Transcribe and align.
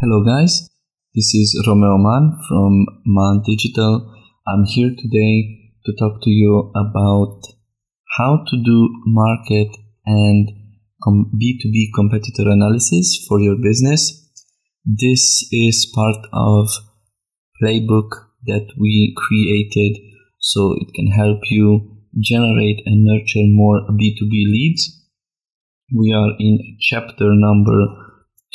Hello, 0.00 0.22
guys. 0.22 0.70
This 1.12 1.34
is 1.34 1.60
Romeo 1.66 1.98
Man 1.98 2.38
from 2.48 2.86
Man 3.04 3.42
Digital. 3.44 4.14
I'm 4.46 4.64
here 4.64 4.90
today 4.96 5.72
to 5.86 5.92
talk 5.98 6.22
to 6.22 6.30
you 6.30 6.70
about 6.76 7.42
how 8.16 8.44
to 8.46 8.62
do 8.64 8.88
market 9.06 9.76
and 10.06 10.50
B2B 11.04 11.88
competitor 11.96 12.48
analysis 12.48 13.26
for 13.28 13.40
your 13.40 13.56
business. 13.56 14.30
This 14.84 15.48
is 15.50 15.90
part 15.92 16.28
of 16.32 16.68
playbook 17.60 18.10
that 18.46 18.68
we 18.78 19.16
created 19.16 19.98
so 20.38 20.76
it 20.80 20.94
can 20.94 21.08
help 21.08 21.40
you 21.50 21.96
generate 22.20 22.82
and 22.86 23.04
nurture 23.04 23.48
more 23.48 23.80
B2B 23.90 24.30
leads. 24.30 24.96
We 25.92 26.12
are 26.12 26.36
in 26.38 26.76
chapter 26.78 27.34
number 27.34 27.84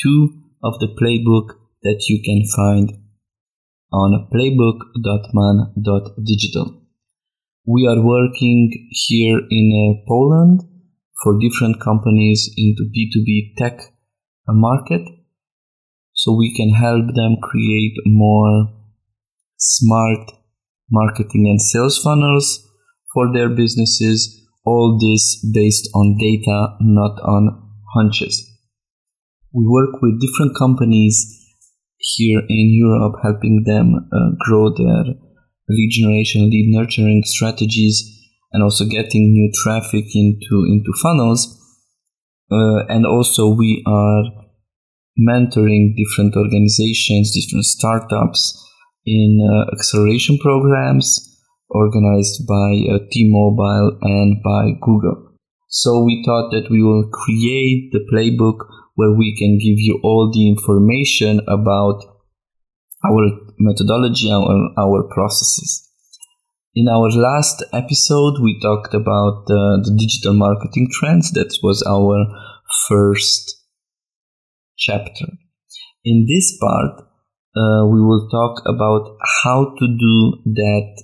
two 0.01 0.42
of 0.63 0.79
the 0.79 0.87
playbook 0.99 1.55
that 1.83 2.05
you 2.07 2.21
can 2.23 2.43
find 2.55 2.97
on 3.91 4.27
playbook.man.digital. 4.33 6.81
We 7.65 7.87
are 7.87 8.01
working 8.01 8.89
here 8.89 9.39
in 9.49 9.71
uh, 9.71 9.93
Poland 10.07 10.63
for 11.21 11.37
different 11.39 11.79
companies 11.79 12.49
into 12.57 12.83
B2B 12.83 13.55
tech 13.57 13.93
market 14.47 15.07
so 16.13 16.35
we 16.35 16.53
can 16.55 16.73
help 16.73 17.13
them 17.15 17.37
create 17.41 17.95
more 18.05 18.69
smart 19.57 20.31
marketing 20.91 21.47
and 21.47 21.61
sales 21.61 21.97
funnels 22.01 22.67
for 23.13 23.31
their 23.33 23.49
businesses 23.49 24.41
all 24.65 24.97
this 24.99 25.45
based 25.53 25.89
on 25.93 26.17
data 26.17 26.75
not 26.81 27.19
on 27.21 27.71
hunches 27.93 28.52
we 29.53 29.65
work 29.67 30.01
with 30.01 30.19
different 30.19 30.57
companies 30.57 31.15
here 31.97 32.41
in 32.49 32.73
Europe, 32.73 33.15
helping 33.23 33.63
them 33.65 34.09
uh, 34.11 34.35
grow 34.39 34.73
their 34.73 35.03
lead 35.69 35.89
generation, 35.91 36.49
lead 36.49 36.69
nurturing 36.69 37.23
strategies, 37.25 38.03
and 38.51 38.63
also 38.63 38.85
getting 38.85 39.31
new 39.31 39.51
traffic 39.63 40.05
into 40.15 40.65
into 40.67 40.91
funnels. 41.01 41.59
Uh, 42.51 42.85
and 42.89 43.05
also, 43.05 43.53
we 43.53 43.83
are 43.87 44.23
mentoring 45.17 45.95
different 45.95 46.35
organizations, 46.35 47.33
different 47.33 47.65
startups 47.65 48.59
in 49.05 49.39
uh, 49.41 49.75
acceleration 49.75 50.37
programs 50.39 51.29
organized 51.69 52.45
by 52.47 52.83
uh, 52.89 52.99
T-Mobile 53.11 53.97
and 54.01 54.41
by 54.43 54.71
Google. 54.81 55.31
So 55.69 56.03
we 56.03 56.23
thought 56.25 56.51
that 56.51 56.69
we 56.69 56.83
will 56.83 57.09
create 57.09 57.91
the 57.91 58.05
playbook 58.11 58.57
where 58.95 59.11
we 59.11 59.35
can 59.37 59.57
give 59.57 59.79
you 59.79 59.99
all 60.03 60.31
the 60.31 60.47
information 60.47 61.39
about 61.47 62.01
our 63.05 63.29
methodology, 63.59 64.31
our, 64.31 64.69
our 64.77 65.03
processes. 65.13 65.89
In 66.75 66.87
our 66.87 67.09
last 67.09 67.63
episode, 67.71 68.41
we 68.41 68.59
talked 68.59 68.93
about 68.93 69.45
uh, 69.45 69.77
the 69.83 69.95
digital 69.97 70.33
marketing 70.33 70.89
trends. 70.91 71.31
That 71.31 71.55
was 71.61 71.83
our 71.83 72.25
first 72.87 73.61
chapter. 74.77 75.27
In 76.03 76.25
this 76.27 76.57
part, 76.59 76.99
uh, 77.55 77.85
we 77.85 78.01
will 78.01 78.27
talk 78.29 78.63
about 78.65 79.17
how 79.43 79.75
to 79.77 79.87
do 79.87 80.41
that 80.45 81.03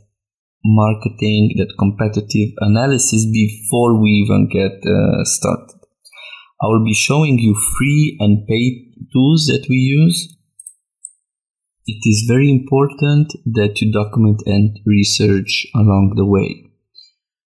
marketing, 0.65 1.53
that 1.57 1.73
competitive 1.77 2.49
analysis 2.59 3.25
before 3.31 4.01
we 4.01 4.09
even 4.09 4.49
get 4.51 4.73
uh, 4.85 5.23
started. 5.23 5.78
I 6.61 6.67
will 6.67 6.83
be 6.83 6.93
showing 6.93 7.39
you 7.39 7.55
free 7.55 8.17
and 8.19 8.45
paid 8.45 8.93
tools 9.13 9.45
that 9.45 9.65
we 9.69 9.77
use. 9.77 10.35
It 11.85 12.01
is 12.05 12.25
very 12.27 12.51
important 12.51 13.31
that 13.45 13.79
you 13.81 13.91
document 13.91 14.43
and 14.45 14.77
research 14.85 15.65
along 15.73 16.13
the 16.17 16.25
way. 16.25 16.65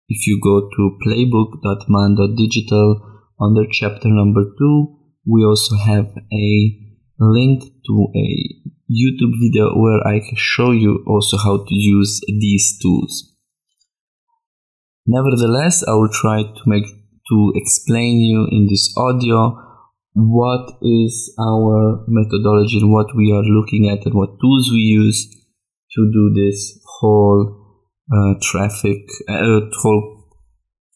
If 0.08 0.26
you 0.26 0.40
go 0.42 0.70
to 0.70 0.98
playbook.man.digital 1.06 3.02
under 3.42 3.66
chapter 3.70 4.08
number 4.08 4.44
2, 4.58 4.98
we 5.26 5.44
also 5.44 5.76
have 5.76 6.16
a 6.32 6.80
link 7.20 7.64
to 7.88 8.08
a 8.16 8.64
YouTube 8.90 9.34
video 9.42 9.76
where 9.76 10.06
I 10.08 10.20
can 10.20 10.36
show 10.38 10.72
you 10.72 11.04
also 11.08 11.38
how 11.38 11.66
to 11.66 11.76
use 11.76 12.22
these 12.28 12.78
tools. 12.82 13.34
Nevertheless, 15.06 15.84
I 15.86 15.94
will 15.94 16.10
try 16.10 16.44
to 16.44 16.62
make 16.66 17.03
to 17.34 17.52
explain 17.56 18.22
you 18.22 18.48
in 18.52 18.68
this 18.70 18.94
audio 18.98 19.58
what 20.14 20.78
is 20.82 21.34
our 21.40 22.06
methodology 22.08 22.78
and 22.78 22.94
what 22.94 23.16
we 23.16 23.32
are 23.32 23.42
looking 23.44 23.90
at 23.90 24.06
and 24.06 24.14
what 24.14 24.40
tools 24.40 24.70
we 24.72 24.80
use 24.80 25.28
to 25.92 26.12
do 26.14 26.32
this 26.36 26.80
whole 27.00 27.42
uh, 28.14 28.34
traffic 28.42 29.02
uh, 29.28 29.62
whole 29.82 30.24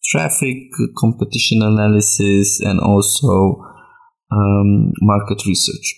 traffic 0.05 0.57
competition 0.97 1.61
analysis 1.63 2.61
and 2.61 2.79
also 2.79 3.59
um, 4.31 4.91
market 5.01 5.45
research. 5.45 5.95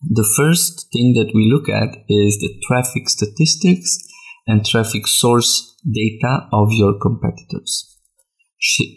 The 0.00 0.28
first 0.36 0.88
thing 0.92 1.12
that 1.14 1.32
we 1.34 1.50
look 1.52 1.68
at 1.68 1.96
is 2.08 2.38
the 2.38 2.54
traffic 2.66 3.08
statistics 3.08 3.98
and 4.46 4.64
traffic 4.64 5.06
source 5.06 5.76
data 5.92 6.48
of 6.52 6.68
your 6.72 6.98
competitors 6.98 7.93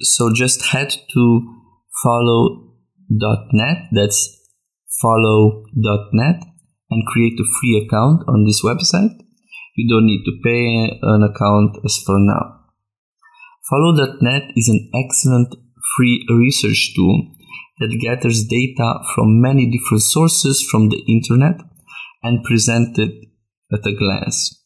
so 0.02 0.32
just 0.34 0.66
head 0.68 0.96
to 1.14 1.62
follow.net. 2.04 3.78
That's 3.92 4.38
follow.net 5.02 6.44
and 6.90 7.08
create 7.08 7.40
a 7.40 7.44
free 7.60 7.86
account 7.86 8.24
on 8.28 8.46
this 8.46 8.64
website. 8.64 9.20
You 9.76 9.88
don't 9.90 10.08
need 10.08 10.24
to 10.26 10.40
pay 10.44 11.00
an 11.02 11.24
account 11.24 11.78
as 11.86 11.98
for 11.98 12.18
now. 12.18 12.62
Follow.net 13.70 14.52
is 14.56 14.70
an 14.70 14.90
excellent 14.96 15.54
free 15.96 16.26
research 16.30 16.94
tool 16.96 17.34
that 17.80 18.00
gathers 18.02 18.46
data 18.46 19.00
from 19.14 19.42
many 19.42 19.70
different 19.70 20.02
sources 20.02 20.64
from 20.64 20.90
the 20.90 21.04
internet 21.08 21.62
and 22.24 22.44
present 22.44 22.98
it 22.98 23.28
at 23.72 23.86
a 23.86 23.96
glance. 23.96 24.64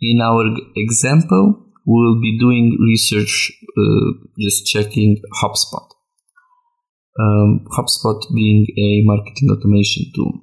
In 0.00 0.20
our 0.20 0.44
example, 0.76 1.63
we 1.86 1.92
will 1.92 2.20
be 2.20 2.38
doing 2.38 2.78
research, 2.80 3.52
uh, 3.76 4.10
just 4.40 4.66
checking 4.66 5.20
HubSpot. 5.42 5.86
Um, 7.20 7.66
HubSpot 7.76 8.20
being 8.34 8.66
a 8.78 9.02
marketing 9.04 9.50
automation 9.50 10.10
tool. 10.14 10.40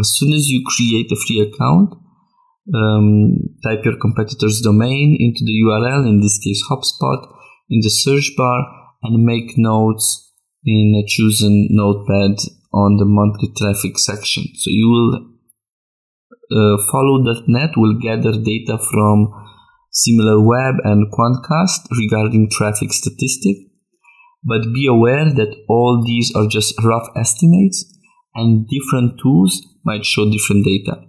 As 0.00 0.10
soon 0.16 0.32
as 0.32 0.48
you 0.48 0.64
create 0.66 1.12
a 1.12 1.16
free 1.16 1.40
account, 1.40 1.94
um, 2.74 3.36
type 3.62 3.84
your 3.84 3.98
competitor's 3.98 4.60
domain 4.60 5.16
into 5.18 5.44
the 5.44 5.52
URL, 5.64 6.08
in 6.08 6.20
this 6.20 6.38
case 6.38 6.62
HubSpot, 6.70 7.32
in 7.70 7.80
the 7.80 7.90
search 7.90 8.32
bar, 8.36 8.66
and 9.02 9.24
make 9.24 9.56
notes 9.56 10.32
in 10.64 10.94
a 10.96 11.06
chosen 11.06 11.68
notepad 11.70 12.38
on 12.72 12.96
the 12.96 13.04
monthly 13.04 13.52
traffic 13.56 13.98
section. 13.98 14.44
So 14.56 14.70
you 14.70 14.88
will 14.88 15.36
uh, 16.50 17.42
net 17.46 17.70
will 17.76 17.98
gather 18.00 18.32
data 18.32 18.78
from 18.78 19.45
SimilarWeb 19.96 20.76
and 20.84 21.10
Quantcast 21.10 21.88
regarding 21.98 22.50
traffic 22.50 22.92
statistics, 22.92 23.60
but 24.44 24.74
be 24.74 24.86
aware 24.86 25.32
that 25.32 25.56
all 25.68 26.04
these 26.06 26.34
are 26.36 26.46
just 26.46 26.74
rough 26.84 27.08
estimates 27.16 27.84
and 28.34 28.68
different 28.68 29.18
tools 29.18 29.66
might 29.84 30.04
show 30.04 30.30
different 30.30 30.66
data. 30.66 31.00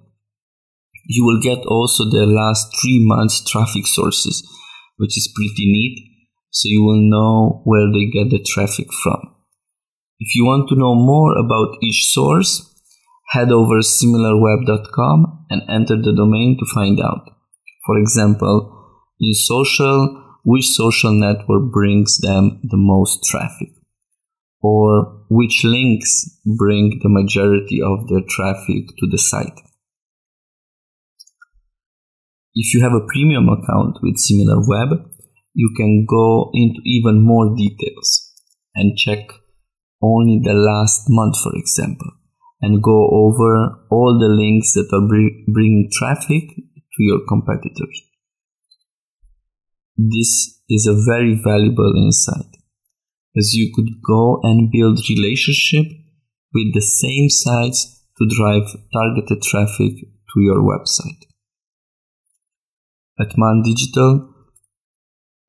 You 1.05 1.25
will 1.25 1.41
get 1.41 1.65
also 1.65 2.05
the 2.05 2.25
last 2.25 2.67
three 2.81 3.05
months 3.05 3.43
traffic 3.43 3.85
sources, 3.85 4.47
which 4.95 5.17
is 5.17 5.31
pretty 5.35 5.69
neat, 5.69 5.99
so 6.49 6.69
you 6.69 6.83
will 6.83 7.01
know 7.01 7.61
where 7.65 7.91
they 7.91 8.05
get 8.05 8.29
the 8.29 8.41
traffic 8.41 8.87
from. 9.03 9.19
If 10.19 10.33
you 10.33 10.45
want 10.45 10.69
to 10.69 10.75
know 10.75 10.95
more 10.95 11.37
about 11.37 11.77
each 11.83 12.07
source, 12.07 12.73
head 13.31 13.51
over 13.51 13.79
similarweb.com 13.79 15.45
and 15.49 15.61
enter 15.69 15.97
the 15.97 16.15
domain 16.15 16.57
to 16.59 16.73
find 16.73 17.01
out. 17.01 17.29
For 17.85 17.97
example, 17.99 18.76
in 19.19 19.33
social, 19.33 20.23
which 20.43 20.65
social 20.65 21.11
network 21.11 21.71
brings 21.71 22.19
them 22.19 22.59
the 22.63 22.77
most 22.77 23.23
traffic? 23.23 23.69
Or 24.61 25.25
which 25.29 25.63
links 25.63 26.39
bring 26.57 26.99
the 27.03 27.09
majority 27.09 27.81
of 27.81 28.07
their 28.07 28.21
traffic 28.27 28.87
to 28.99 29.07
the 29.09 29.17
site? 29.17 29.59
If 32.55 32.73
you 32.73 32.81
have 32.81 32.93
a 32.93 33.05
premium 33.05 33.49
account 33.49 33.97
with 34.01 34.17
SimilarWeb, 34.17 35.05
you 35.53 35.73
can 35.77 36.05
go 36.09 36.49
into 36.53 36.81
even 36.85 37.21
more 37.21 37.55
details 37.55 38.33
and 38.73 38.97
check 38.97 39.27
only 40.01 40.39
the 40.43 40.53
last 40.53 41.05
month, 41.07 41.35
for 41.41 41.51
example, 41.55 42.11
and 42.61 42.81
go 42.81 43.09
over 43.11 43.85
all 43.91 44.17
the 44.19 44.27
links 44.27 44.73
that 44.73 44.89
are 44.93 45.07
bringing 45.07 45.89
traffic 45.91 46.49
to 46.55 47.03
your 47.03 47.19
competitors. 47.27 48.06
This 49.97 50.61
is 50.69 50.85
a 50.85 50.93
very 50.93 51.33
valuable 51.33 51.93
insight 51.97 52.53
as 53.35 53.53
you 53.53 53.71
could 53.73 53.89
go 54.05 54.39
and 54.43 54.71
build 54.71 54.99
relationship 55.09 55.85
with 56.53 56.73
the 56.75 56.81
same 56.81 57.29
sites 57.29 58.05
to 58.19 58.27
drive 58.29 58.75
targeted 58.93 59.41
traffic 59.41 59.93
to 60.33 60.41
your 60.41 60.61
website. 60.61 61.25
At 63.19 63.37
Man 63.37 63.63
Digital, 63.63 64.33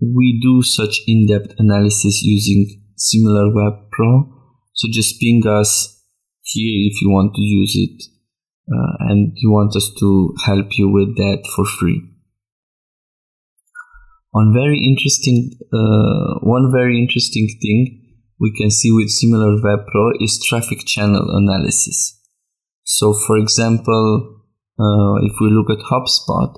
we 0.01 0.41
do 0.43 0.63
such 0.63 1.01
in-depth 1.07 1.55
analysis 1.59 2.23
using 2.23 2.83
SimilarWeb 2.97 3.91
Pro. 3.91 4.33
So 4.73 4.89
just 4.91 5.21
ping 5.21 5.43
us 5.47 6.03
here 6.43 6.91
if 6.91 7.03
you 7.03 7.11
want 7.11 7.35
to 7.35 7.43
use 7.43 7.77
it 7.77 8.03
uh, 8.73 9.11
and 9.11 9.33
you 9.37 9.51
want 9.51 9.77
us 9.77 9.91
to 9.99 10.35
help 10.45 10.79
you 10.79 10.89
with 10.89 11.17
that 11.17 11.47
for 11.55 11.67
free. 11.67 12.08
One 14.31 14.53
very 14.53 14.79
interesting, 14.85 15.59
uh, 15.73 16.41
one 16.43 16.71
very 16.71 17.01
interesting 17.01 17.49
thing 17.63 18.05
we 18.41 18.53
can 18.57 18.71
see 18.71 18.93
with 18.93 19.09
SimilarWeb 19.11 19.87
Pro 19.87 20.13
is 20.21 20.45
traffic 20.49 20.85
channel 20.87 21.27
analysis. 21.31 22.21
So, 22.85 23.13
for 23.13 23.37
example, 23.37 24.43
uh, 24.79 25.17
if 25.27 25.35
we 25.41 25.51
look 25.51 25.71
at 25.71 25.85
HubSpot, 25.85 26.55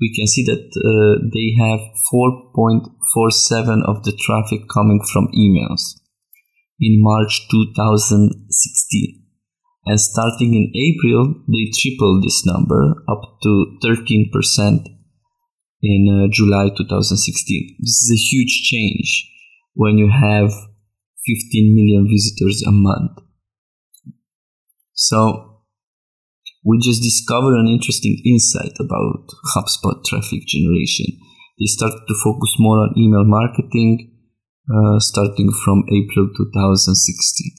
we 0.00 0.12
can 0.14 0.26
see 0.26 0.44
that 0.44 0.58
uh, 0.58 1.22
they 1.32 1.54
have 1.58 1.80
4.47 2.12 3.82
of 3.88 4.02
the 4.04 4.16
traffic 4.20 4.68
coming 4.68 5.00
from 5.12 5.28
emails 5.28 5.94
in 6.80 7.00
March 7.00 7.46
2016. 7.50 9.22
And 9.86 10.00
starting 10.00 10.54
in 10.54 10.72
April, 10.74 11.42
they 11.46 11.70
tripled 11.72 12.24
this 12.24 12.44
number 12.44 13.02
up 13.08 13.38
to 13.42 13.78
13% 13.84 14.86
in 15.84 16.08
uh, 16.08 16.28
July 16.32 16.70
2016. 16.76 17.76
This 17.80 18.02
is 18.02 18.10
a 18.12 18.24
huge 18.30 18.62
change 18.64 19.30
when 19.74 19.98
you 19.98 20.10
have 20.10 20.50
15 21.26 21.74
million 21.74 22.08
visitors 22.08 22.62
a 22.66 22.72
month. 22.72 23.18
So 24.94 25.62
we 26.64 26.78
just 26.78 27.02
discovered 27.02 27.58
an 27.58 27.68
interesting 27.68 28.22
insight 28.24 28.72
about 28.80 29.28
HubSpot 29.54 30.02
traffic 30.04 30.46
generation. 30.46 31.06
They 31.58 31.66
started 31.66 32.02
to 32.08 32.14
focus 32.22 32.56
more 32.58 32.78
on 32.78 32.94
email 32.96 33.24
marketing 33.24 34.10
uh, 34.72 34.98
starting 34.98 35.52
from 35.64 35.84
April 35.88 36.30
2016. 36.36 37.52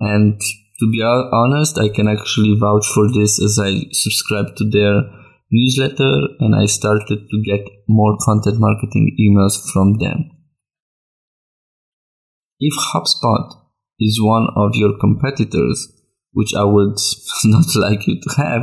And 0.00 0.40
to 0.80 0.90
be 0.90 1.02
honest, 1.02 1.78
I 1.78 1.88
can 1.88 2.08
actually 2.08 2.56
vouch 2.58 2.86
for 2.94 3.12
this 3.12 3.42
as 3.42 3.58
I 3.60 3.84
subscribe 3.92 4.56
to 4.56 4.70
their 4.70 5.02
newsletter 5.50 6.28
and 6.40 6.54
I 6.54 6.66
started 6.66 7.28
to 7.30 7.42
get 7.44 7.66
more 7.88 8.16
content 8.20 8.58
marketing 8.58 9.16
emails 9.20 9.58
from 9.72 9.98
them. 9.98 10.30
If 12.60 12.74
HubSpot 12.92 13.52
is 14.00 14.20
one 14.20 14.48
of 14.56 14.72
your 14.74 14.98
competitors, 14.98 15.92
which 16.32 16.54
I 16.54 16.64
would 16.64 16.98
not 17.44 17.66
like 17.76 18.06
you 18.06 18.20
to 18.20 18.34
have, 18.36 18.62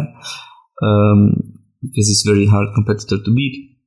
um, 0.83 1.59
because 1.81 2.09
it's 2.09 2.23
very 2.25 2.47
hard 2.47 2.67
competitor 2.73 3.17
to 3.23 3.35
beat, 3.35 3.77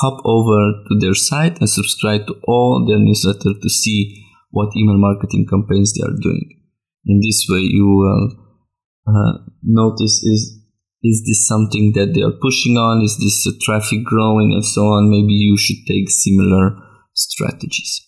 hop 0.00 0.20
over 0.24 0.84
to 0.88 0.98
their 0.98 1.14
site 1.14 1.58
and 1.60 1.68
subscribe 1.68 2.26
to 2.26 2.34
all 2.44 2.84
their 2.86 2.98
newsletter 2.98 3.58
to 3.60 3.68
see 3.68 4.24
what 4.50 4.76
email 4.76 4.98
marketing 4.98 5.46
campaigns 5.48 5.92
they 5.92 6.06
are 6.06 6.16
doing. 6.20 6.60
In 7.06 7.20
this 7.20 7.46
way, 7.48 7.60
you 7.60 7.86
will 7.86 8.30
uh, 9.06 9.38
notice 9.62 10.22
is 10.24 10.57
is 11.02 11.22
this 11.26 11.46
something 11.46 11.92
that 11.94 12.12
they 12.14 12.22
are 12.22 12.34
pushing 12.42 12.76
on? 12.76 13.02
Is 13.02 13.18
this 13.18 13.46
traffic 13.62 14.04
growing 14.04 14.52
and 14.52 14.64
so 14.64 14.82
on? 14.86 15.10
Maybe 15.10 15.32
you 15.32 15.56
should 15.56 15.86
take 15.86 16.10
similar 16.10 16.76
strategies. 17.14 18.02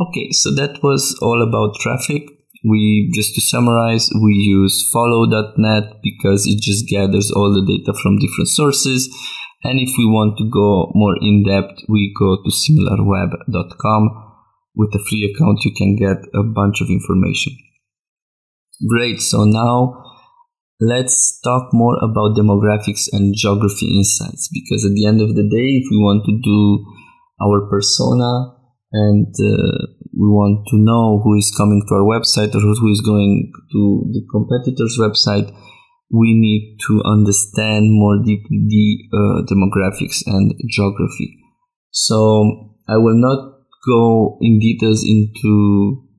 Okay, 0.00 0.30
so 0.32 0.52
that 0.54 0.82
was 0.82 1.16
all 1.22 1.42
about 1.42 1.78
traffic. 1.80 2.26
We 2.64 3.10
just 3.14 3.34
to 3.36 3.40
summarize, 3.40 4.10
we 4.22 4.32
use 4.32 4.90
follow.net 4.92 6.00
because 6.02 6.46
it 6.46 6.60
just 6.60 6.88
gathers 6.88 7.30
all 7.30 7.54
the 7.54 7.64
data 7.64 7.96
from 7.96 8.18
different 8.18 8.48
sources. 8.48 9.08
And 9.62 9.78
if 9.78 9.90
we 9.96 10.06
want 10.06 10.36
to 10.38 10.50
go 10.50 10.90
more 10.94 11.16
in 11.20 11.44
depth, 11.44 11.84
we 11.88 12.12
go 12.18 12.38
to 12.42 12.50
similarweb.com. 12.50 14.26
With 14.74 14.94
a 14.94 14.98
free 14.98 15.30
account, 15.30 15.64
you 15.64 15.72
can 15.76 15.96
get 15.96 16.24
a 16.34 16.42
bunch 16.42 16.80
of 16.80 16.88
information. 16.88 17.56
Great. 18.88 19.20
So 19.20 19.44
now 19.44 20.09
let's 20.80 21.38
talk 21.42 21.68
more 21.72 21.96
about 22.02 22.36
demographics 22.36 23.06
and 23.12 23.34
geography 23.36 23.86
insights 23.96 24.48
because 24.52 24.84
at 24.84 24.94
the 24.94 25.06
end 25.06 25.20
of 25.20 25.36
the 25.36 25.44
day, 25.44 25.68
if 25.76 25.86
we 25.90 25.98
want 25.98 26.24
to 26.24 26.40
do 26.42 26.84
our 27.40 27.68
persona 27.68 28.56
and 28.92 29.28
uh, 29.28 29.86
we 30.16 30.26
want 30.26 30.66
to 30.68 30.76
know 30.76 31.20
who 31.22 31.36
is 31.36 31.54
coming 31.56 31.82
to 31.86 31.94
our 31.94 32.02
website 32.02 32.54
or 32.54 32.60
who 32.60 32.90
is 32.90 33.00
going 33.02 33.52
to 33.72 34.10
the 34.12 34.24
competitor's 34.32 34.98
website, 34.98 35.54
we 36.10 36.34
need 36.34 36.78
to 36.88 37.02
understand 37.04 37.92
more 37.92 38.18
deeply 38.24 38.66
the 38.66 38.98
uh, 39.12 39.42
demographics 39.46 40.26
and 40.26 40.54
geography. 40.68 41.36
So 41.92 42.74
I 42.88 42.96
will 42.96 43.20
not 43.20 43.60
go 43.86 44.38
in 44.40 44.58
details 44.58 45.04
into 45.06 46.09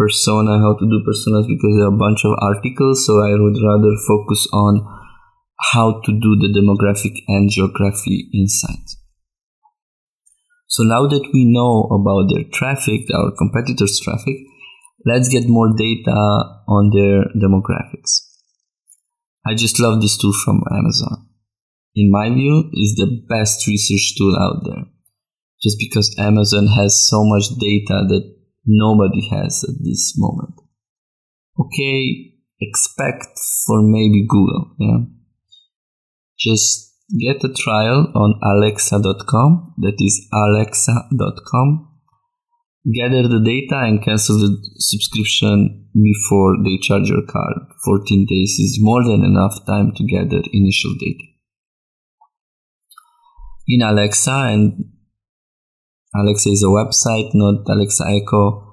persona, 0.00 0.56
how 0.58 0.72
to 0.72 0.88
do 0.88 1.04
personas 1.04 1.44
because 1.44 1.76
there 1.76 1.84
are 1.84 1.94
a 1.94 2.02
bunch 2.04 2.24
of 2.24 2.32
articles. 2.40 3.04
So 3.04 3.20
I 3.20 3.36
would 3.36 3.60
rather 3.60 3.92
focus 4.08 4.48
on 4.52 4.80
how 5.72 6.00
to 6.00 6.12
do 6.12 6.40
the 6.40 6.48
demographic 6.48 7.20
and 7.28 7.50
geography 7.50 8.30
insight. 8.32 8.96
So 10.68 10.84
now 10.84 11.06
that 11.08 11.28
we 11.34 11.44
know 11.44 11.84
about 11.92 12.32
their 12.32 12.44
traffic, 12.50 13.02
our 13.12 13.30
competitors' 13.36 14.00
traffic, 14.00 14.36
let's 15.04 15.28
get 15.28 15.48
more 15.48 15.68
data 15.76 16.16
on 16.68 16.90
their 16.94 17.28
demographics. 17.36 18.24
I 19.46 19.54
just 19.54 19.80
love 19.80 20.00
this 20.00 20.16
tool 20.16 20.32
from 20.32 20.62
Amazon. 20.70 21.26
In 21.94 22.10
my 22.10 22.30
view, 22.30 22.70
is 22.72 22.94
the 22.94 23.20
best 23.28 23.66
research 23.66 24.14
tool 24.16 24.36
out 24.36 24.62
there. 24.64 24.84
Just 25.60 25.76
because 25.78 26.14
Amazon 26.18 26.68
has 26.68 27.06
so 27.06 27.24
much 27.24 27.48
data 27.58 28.06
that 28.08 28.39
nobody 28.64 29.28
has 29.30 29.64
at 29.64 29.74
this 29.82 30.14
moment. 30.16 30.54
Okay, 31.58 32.34
expect 32.60 33.38
for 33.66 33.82
maybe 33.82 34.26
Google, 34.26 34.74
yeah. 34.78 34.98
Just 36.38 36.94
get 37.18 37.44
a 37.44 37.52
trial 37.52 38.10
on 38.14 38.38
alexa.com, 38.42 39.74
that 39.78 39.96
is 39.98 40.26
alexa.com. 40.32 41.88
Gather 42.94 43.28
the 43.28 43.40
data 43.44 43.84
and 43.84 44.02
cancel 44.02 44.38
the 44.38 44.56
subscription 44.78 45.88
before 45.92 46.56
they 46.64 46.78
charge 46.80 47.10
your 47.10 47.26
card. 47.28 47.58
14 47.84 48.26
days 48.26 48.58
is 48.58 48.78
more 48.80 49.04
than 49.04 49.22
enough 49.22 49.66
time 49.66 49.92
to 49.96 50.04
gather 50.04 50.42
initial 50.52 50.94
data. 50.98 51.24
In 53.68 53.82
Alexa 53.82 54.30
and 54.30 54.84
Alexa 56.14 56.48
is 56.50 56.62
a 56.62 56.66
website, 56.66 57.30
not 57.34 57.68
Alexa 57.68 58.04
Echo. 58.06 58.66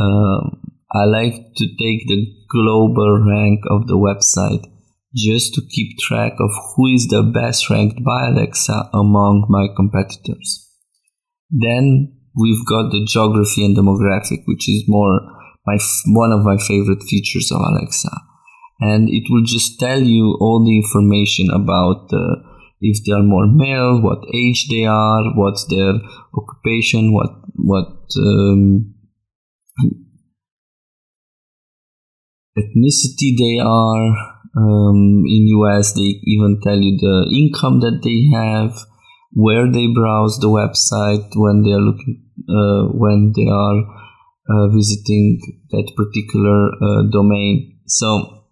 Uh, 0.00 0.50
I 0.94 1.04
like 1.04 1.54
to 1.56 1.66
take 1.66 2.06
the 2.08 2.26
global 2.50 3.24
rank 3.26 3.60
of 3.70 3.86
the 3.86 3.96
website 3.96 4.66
just 5.14 5.54
to 5.54 5.62
keep 5.70 5.98
track 5.98 6.32
of 6.40 6.50
who 6.74 6.86
is 6.88 7.06
the 7.08 7.22
best 7.22 7.70
ranked 7.70 8.02
by 8.04 8.28
Alexa 8.28 8.90
among 8.92 9.46
my 9.48 9.68
competitors. 9.74 10.68
Then 11.50 12.16
we've 12.34 12.66
got 12.66 12.90
the 12.90 13.06
geography 13.06 13.64
and 13.64 13.76
demographic, 13.76 14.42
which 14.46 14.68
is 14.68 14.84
more 14.88 15.20
my 15.66 15.78
one 16.08 16.32
of 16.32 16.44
my 16.44 16.56
favorite 16.56 17.02
features 17.04 17.52
of 17.52 17.60
Alexa, 17.60 18.10
and 18.80 19.08
it 19.08 19.24
will 19.30 19.44
just 19.44 19.78
tell 19.78 20.00
you 20.00 20.36
all 20.40 20.64
the 20.64 20.76
information 20.76 21.48
about 21.50 22.10
uh, 22.12 22.51
if 22.82 23.04
they 23.06 23.12
are 23.12 23.22
more 23.22 23.46
male, 23.46 24.02
what 24.02 24.26
age 24.34 24.66
they 24.68 24.84
are, 24.84 25.22
what's 25.36 25.64
their 25.70 25.94
occupation, 26.34 27.12
what 27.12 27.30
what 27.54 28.10
um, 28.18 28.92
ethnicity 32.58 33.36
they 33.38 33.62
are. 33.62 34.32
Um, 34.54 35.24
in 35.26 35.46
US, 35.62 35.92
they 35.94 36.20
even 36.24 36.60
tell 36.62 36.76
you 36.76 36.98
the 36.98 37.30
income 37.34 37.80
that 37.80 38.02
they 38.02 38.36
have, 38.36 38.76
where 39.32 39.70
they 39.70 39.86
browse 39.86 40.38
the 40.38 40.48
website 40.48 41.30
when 41.34 41.62
they 41.62 41.70
are 41.70 41.80
looking, 41.80 42.22
uh, 42.50 42.92
when 42.92 43.32
they 43.34 43.48
are 43.48 43.80
uh, 44.50 44.68
visiting 44.68 45.40
that 45.70 45.90
particular 45.96 46.68
uh, 46.82 47.02
domain. 47.10 47.78
So, 47.86 48.44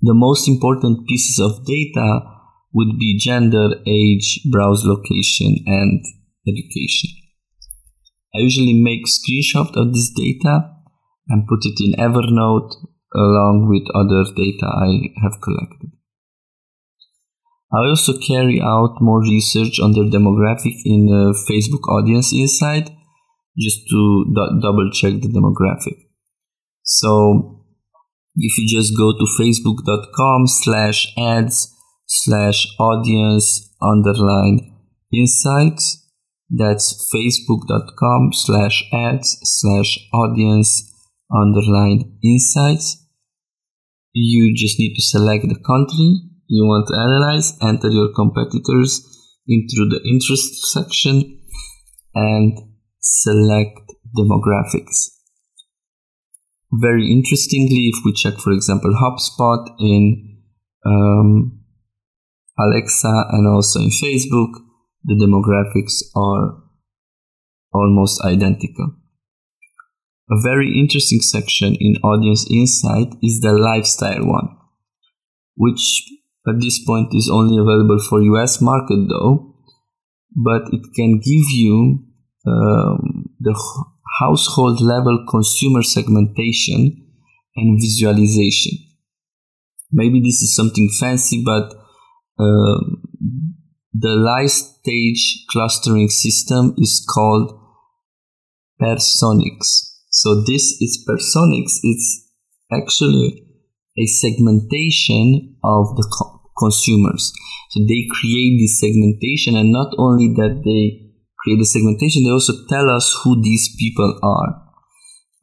the 0.00 0.14
most 0.14 0.48
important 0.48 1.06
pieces 1.06 1.38
of 1.38 1.64
data 1.64 2.22
would 2.74 2.98
be 2.98 3.18
gender, 3.18 3.70
age, 3.86 4.40
browse 4.50 4.84
location, 4.84 5.58
and 5.66 6.04
education. 6.46 7.10
I 8.34 8.38
usually 8.38 8.80
make 8.82 9.04
screenshot 9.06 9.76
of 9.76 9.92
this 9.92 10.10
data 10.10 10.70
and 11.28 11.46
put 11.46 11.60
it 11.64 11.78
in 11.80 11.92
Evernote 12.00 12.74
along 13.14 13.68
with 13.68 13.84
other 13.94 14.24
data 14.34 14.66
I 14.66 15.12
have 15.22 15.40
collected. 15.40 15.92
I 17.72 17.88
also 17.88 18.18
carry 18.18 18.60
out 18.60 19.00
more 19.00 19.20
research 19.20 19.80
on 19.80 19.92
their 19.92 20.04
demographic 20.04 20.74
in 20.84 21.08
uh, 21.08 21.32
Facebook 21.48 21.88
Audience 21.88 22.32
Insight 22.32 22.90
just 23.58 23.88
to 23.88 24.24
d- 24.34 24.60
double 24.60 24.90
check 24.92 25.20
the 25.20 25.28
demographic. 25.28 26.06
So 26.82 27.64
if 28.36 28.58
you 28.58 28.68
just 28.68 28.96
go 28.96 29.12
to 29.12 29.26
facebook.com 29.38 30.46
slash 30.46 31.14
ads 31.18 31.71
slash 32.14 32.66
audience 32.78 33.74
underline 33.80 34.76
insights, 35.12 36.06
that's 36.50 37.08
facebook.com 37.14 38.30
slash 38.32 38.84
ads 38.92 39.38
slash 39.42 39.98
audience 40.12 40.92
underline 41.34 42.18
insights. 42.22 43.06
You 44.12 44.54
just 44.54 44.78
need 44.78 44.94
to 44.94 45.02
select 45.02 45.48
the 45.48 45.58
country 45.66 46.20
you 46.48 46.64
want 46.64 46.86
to 46.88 46.94
analyze, 46.94 47.56
enter 47.62 47.88
your 47.88 48.12
competitors 48.14 49.00
into 49.48 49.88
the 49.88 50.00
interest 50.04 50.70
section 50.72 51.40
and 52.14 52.58
select 53.00 53.80
demographics. 54.14 55.08
Very 56.70 57.10
interestingly, 57.10 57.90
if 57.92 58.04
we 58.04 58.12
check, 58.12 58.34
for 58.34 58.52
example, 58.52 58.92
HubSpot 58.92 59.66
in 59.80 60.42
um, 60.84 61.61
Alexa 62.58 63.26
and 63.30 63.46
also 63.46 63.80
in 63.80 63.88
Facebook, 63.88 64.52
the 65.04 65.14
demographics 65.14 66.02
are 66.14 66.62
almost 67.72 68.22
identical. 68.24 68.94
A 70.30 70.40
very 70.40 70.78
interesting 70.78 71.20
section 71.20 71.74
in 71.78 71.96
Audience 72.02 72.46
Insight 72.50 73.14
is 73.22 73.40
the 73.40 73.52
lifestyle 73.52 74.24
one, 74.24 74.56
which 75.56 76.04
at 76.46 76.60
this 76.60 76.84
point 76.84 77.14
is 77.14 77.28
only 77.30 77.56
available 77.56 77.98
for 78.00 78.22
US 78.22 78.60
market 78.60 79.08
though, 79.08 79.54
but 80.34 80.62
it 80.72 80.82
can 80.94 81.18
give 81.18 81.50
you 81.52 82.04
um, 82.46 83.30
the 83.40 83.54
household 84.20 84.80
level 84.80 85.24
consumer 85.28 85.82
segmentation 85.82 87.06
and 87.56 87.80
visualization. 87.80 88.72
Maybe 89.90 90.20
this 90.20 90.42
is 90.42 90.56
something 90.56 90.88
fancy, 90.98 91.42
but 91.44 91.74
the 93.92 94.16
life 94.16 94.50
stage 94.50 95.44
clustering 95.50 96.08
system 96.08 96.74
is 96.78 97.04
called 97.08 97.58
Personicx. 98.80 99.92
So 100.10 100.42
this 100.46 100.80
is 100.80 101.04
Personicx. 101.08 101.78
It's 101.82 102.28
actually 102.72 103.46
a 103.98 104.06
segmentation 104.06 105.56
of 105.62 105.96
the 105.96 106.08
co- 106.10 106.40
consumers. 106.58 107.32
So 107.70 107.80
they 107.80 108.06
create 108.20 108.58
this 108.60 108.80
segmentation, 108.80 109.56
and 109.56 109.72
not 109.72 109.94
only 109.98 110.28
that 110.34 110.62
they 110.64 111.12
create 111.38 111.58
the 111.58 111.64
segmentation, 111.64 112.24
they 112.24 112.30
also 112.30 112.52
tell 112.68 112.88
us 112.88 113.18
who 113.22 113.40
these 113.42 113.74
people 113.78 114.18
are. 114.22 114.62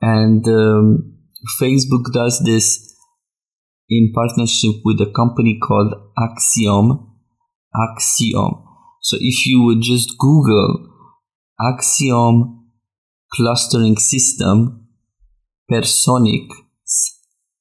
And 0.01 0.47
um, 0.47 1.17
Facebook 1.61 2.11
does 2.13 2.41
this 2.45 2.88
in 3.89 4.11
partnership 4.13 4.81
with 4.85 5.01
a 5.01 5.11
company 5.11 5.59
called 5.61 5.93
Axiom. 6.17 7.07
Acxiom. 7.75 8.63
So 9.01 9.17
if 9.19 9.45
you 9.45 9.63
would 9.63 9.81
just 9.81 10.17
Google 10.17 10.87
Acxiom 11.59 12.59
clustering 13.33 13.97
system 13.97 14.87
Personicx, 15.71 16.47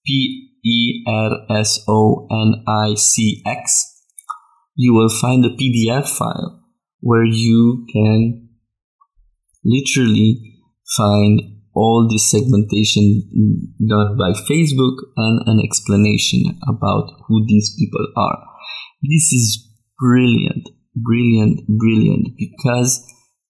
P 0.06 0.50
E 0.64 1.04
R 1.06 1.30
S 1.50 1.84
O 1.88 2.26
N 2.30 2.64
I 2.66 2.94
C 2.94 3.42
X, 3.46 4.02
you 4.74 4.94
will 4.94 5.10
find 5.10 5.44
a 5.44 5.50
PDF 5.50 6.08
file 6.08 6.62
where 7.00 7.24
you 7.24 7.86
can 7.92 8.48
literally 9.64 10.60
find 10.96 11.57
all 11.78 12.08
this 12.10 12.30
segmentation 12.30 13.22
done 13.86 14.18
by 14.18 14.32
Facebook 14.50 14.96
and 15.16 15.46
an 15.46 15.60
explanation 15.62 16.58
about 16.66 17.06
who 17.26 17.46
these 17.46 17.74
people 17.78 18.06
are. 18.16 18.38
This 19.02 19.32
is 19.32 19.64
brilliant, 19.98 20.68
brilliant, 20.96 21.60
brilliant 21.68 22.34
because 22.36 23.06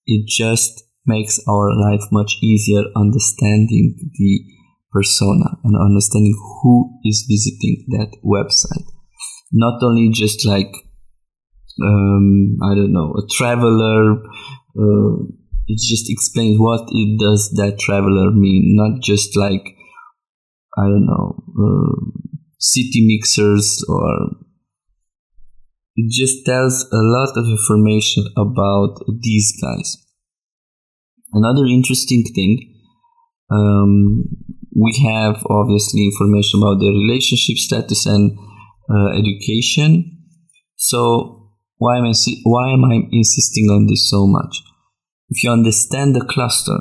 it 0.07 0.29
just 0.29 0.85
makes 1.07 1.41
our 1.49 1.73
life 1.75 2.05
much 2.13 2.37
easier 2.43 2.83
understanding 2.95 3.97
the 4.19 4.41
persona 4.93 5.57
and 5.65 5.75
understanding 5.77 6.37
who 6.61 7.01
is 7.05 7.25
visiting 7.29 7.87
that 7.97 8.13
website. 8.23 8.89
Not 9.53 9.83
only 9.83 10.11
just 10.13 10.47
like 10.47 10.73
um, 11.83 12.59
I 12.63 12.75
don't 12.75 12.93
know, 12.93 13.15
a 13.17 13.23
traveler. 13.31 14.23
Uh, 14.77 15.38
it 15.69 15.79
just 15.79 16.11
explains 16.11 16.59
what 16.59 16.89
it 16.89 17.21
does 17.21 17.53
that 17.57 17.79
traveler 17.79 18.31
mean, 18.33 18.75
not 18.75 19.03
just 19.03 19.37
like 19.37 19.77
I 20.77 20.83
don't 20.83 21.07
know, 21.07 21.43
uh, 21.59 22.21
city 22.59 23.07
mixers 23.07 23.85
or. 23.89 24.31
It 26.01 26.13
just 26.13 26.47
tells 26.47 26.87
a 26.93 27.03
lot 27.03 27.37
of 27.37 27.47
information 27.49 28.25
about 28.37 29.03
these 29.21 29.53
guys. 29.61 29.97
Another 31.33 31.67
interesting 31.67 32.23
thing, 32.23 32.73
um, 33.51 34.23
we 34.81 34.95
have 35.11 35.45
obviously 35.51 36.05
information 36.05 36.63
about 36.63 36.79
their 36.79 36.93
relationship 36.93 37.57
status 37.57 38.07
and 38.07 38.39
uh, 38.89 39.19
education. 39.19 40.23
So 40.77 41.51
why 41.79 41.99
am 41.99 42.05
I 42.05 42.13
why 42.45 42.71
am 42.71 42.85
I 42.85 43.03
insisting 43.11 43.69
on 43.71 43.87
this 43.89 44.09
so 44.09 44.27
much? 44.27 44.63
If 45.29 45.45
you 45.45 45.51
understand 45.51 46.15
the 46.15 46.25
cluster, 46.25 46.79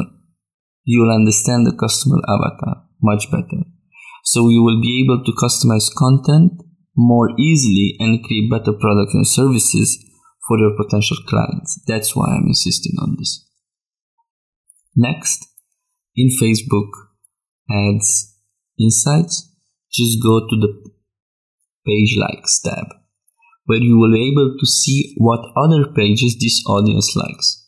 you 0.83 1.01
will 1.01 1.13
understand 1.13 1.65
the 1.65 1.75
customer 1.75 2.19
avatar 2.27 2.83
much 3.01 3.29
better. 3.29 3.63
So 4.23 4.49
you 4.49 4.63
will 4.63 4.81
be 4.81 5.03
able 5.03 5.23
to 5.23 5.31
customize 5.33 5.93
content 5.93 6.61
more 6.95 7.29
easily 7.39 7.95
and 7.99 8.23
create 8.23 8.49
better 8.49 8.73
products 8.73 9.13
and 9.13 9.27
services 9.27 10.03
for 10.47 10.57
your 10.57 10.75
potential 10.75 11.17
clients. 11.27 11.81
That's 11.87 12.15
why 12.15 12.27
I'm 12.27 12.47
insisting 12.47 12.93
on 13.01 13.15
this. 13.19 13.45
Next, 14.95 15.45
in 16.15 16.29
Facebook 16.41 16.89
ads 17.69 18.35
insights, 18.79 19.53
just 19.91 20.21
go 20.23 20.39
to 20.39 20.55
the 20.59 20.91
page 21.85 22.17
likes 22.17 22.59
tab 22.61 22.87
where 23.65 23.81
you 23.81 23.97
will 23.97 24.13
be 24.13 24.31
able 24.31 24.55
to 24.57 24.65
see 24.65 25.13
what 25.17 25.41
other 25.55 25.91
pages 25.93 26.37
this 26.39 26.63
audience 26.65 27.15
likes. 27.15 27.66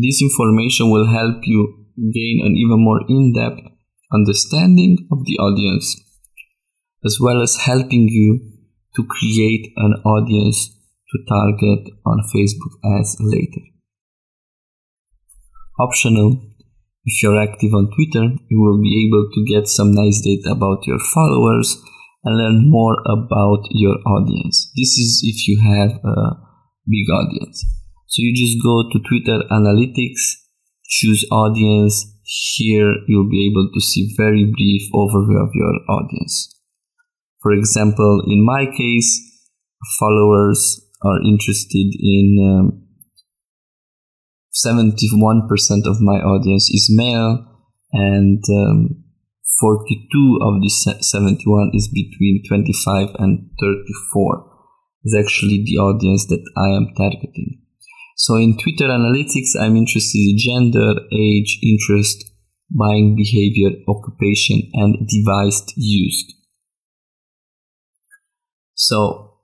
This 0.00 0.22
information 0.22 0.90
will 0.90 1.08
help 1.08 1.42
you 1.42 1.86
gain 1.96 2.40
an 2.44 2.54
even 2.54 2.84
more 2.84 3.00
in-depth 3.08 3.66
understanding 4.12 5.08
of 5.10 5.24
the 5.24 5.34
audience, 5.38 5.96
as 7.04 7.18
well 7.20 7.42
as 7.42 7.56
helping 7.56 8.06
you 8.08 8.38
to 8.94 9.04
create 9.04 9.72
an 9.76 9.94
audience 10.04 10.70
to 11.10 11.18
target 11.28 11.92
on 12.06 12.22
Facebook 12.32 12.78
ads 12.84 13.16
later. 13.18 13.62
Optional, 15.80 16.46
if 17.04 17.20
you're 17.22 17.40
active 17.40 17.74
on 17.74 17.90
Twitter, 17.90 18.36
you 18.48 18.60
will 18.60 18.80
be 18.80 19.08
able 19.08 19.28
to 19.34 19.44
get 19.52 19.66
some 19.66 19.94
nice 19.94 20.20
data 20.20 20.50
about 20.52 20.86
your 20.86 21.00
followers 21.00 21.76
and 22.22 22.36
learn 22.36 22.70
more 22.70 22.96
about 23.06 23.66
your 23.70 23.96
audience. 24.06 24.70
This 24.76 24.96
is 24.98 25.22
if 25.24 25.48
you 25.48 25.60
have 25.60 25.98
a 26.04 26.36
big 26.86 27.10
audience. 27.10 27.64
So 28.08 28.22
you 28.24 28.32
just 28.34 28.56
go 28.64 28.88
to 28.88 28.98
Twitter 29.04 29.44
Analytics, 29.52 30.40
choose 30.88 31.26
audience. 31.30 32.06
Here 32.24 32.94
you'll 33.06 33.28
be 33.28 33.50
able 33.50 33.68
to 33.72 33.80
see 33.80 34.14
very 34.16 34.44
brief 34.44 34.82
overview 34.94 35.42
of 35.44 35.50
your 35.52 35.74
audience. 35.88 36.54
For 37.42 37.52
example, 37.52 38.24
in 38.26 38.44
my 38.44 38.64
case, 38.64 39.12
followers 40.00 40.80
are 41.04 41.22
interested 41.22 41.94
in 42.00 42.26
um, 42.42 42.88
71% 44.66 45.86
of 45.86 46.00
my 46.00 46.16
audience 46.16 46.70
is 46.70 46.90
male 46.90 47.46
and 47.92 48.42
um, 48.50 49.04
42 49.60 50.38
of 50.42 50.62
the 50.62 50.96
71 51.00 51.70
is 51.74 51.88
between 51.88 52.42
25 52.48 53.08
and 53.18 53.50
34 53.60 54.50
is 55.04 55.14
actually 55.14 55.62
the 55.64 55.76
audience 55.76 56.26
that 56.26 56.44
I 56.56 56.70
am 56.70 56.88
targeting. 56.96 57.67
So 58.18 58.34
in 58.34 58.58
Twitter 58.58 58.90
analytics, 58.90 59.54
I'm 59.58 59.76
interested 59.76 60.18
in 60.18 60.36
gender, 60.38 60.94
age, 61.12 61.60
interest, 61.62 62.28
buying 62.68 63.14
behavior, 63.14 63.70
occupation, 63.86 64.68
and 64.74 65.06
device 65.06 65.62
used. 65.76 66.34
So, 68.74 69.34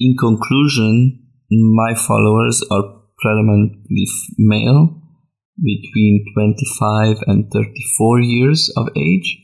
in 0.00 0.16
conclusion, 0.18 1.28
my 1.48 1.94
followers 1.94 2.60
are 2.72 2.82
predominantly 3.20 4.06
male 4.38 5.00
between 5.62 6.24
25 6.34 7.18
and 7.28 7.48
34 7.52 8.20
years 8.20 8.68
of 8.76 8.88
age 8.96 9.38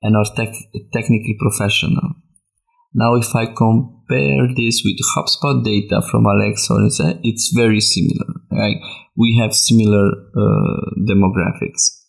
and 0.00 0.16
are 0.16 0.32
tech- 0.36 0.54
technically 0.92 1.36
professional. 1.40 2.14
Now, 2.94 3.16
if 3.16 3.34
I 3.34 3.46
compare 3.46 3.99
this 4.10 4.82
with 4.84 4.98
HubSpot 5.16 5.64
data 5.64 6.02
from 6.10 6.26
Alexa, 6.26 7.20
it's 7.22 7.52
very 7.54 7.80
similar. 7.80 8.26
Right? 8.50 8.76
We 9.16 9.38
have 9.40 9.54
similar 9.54 10.10
uh, 10.36 10.90
demographics. 11.08 12.00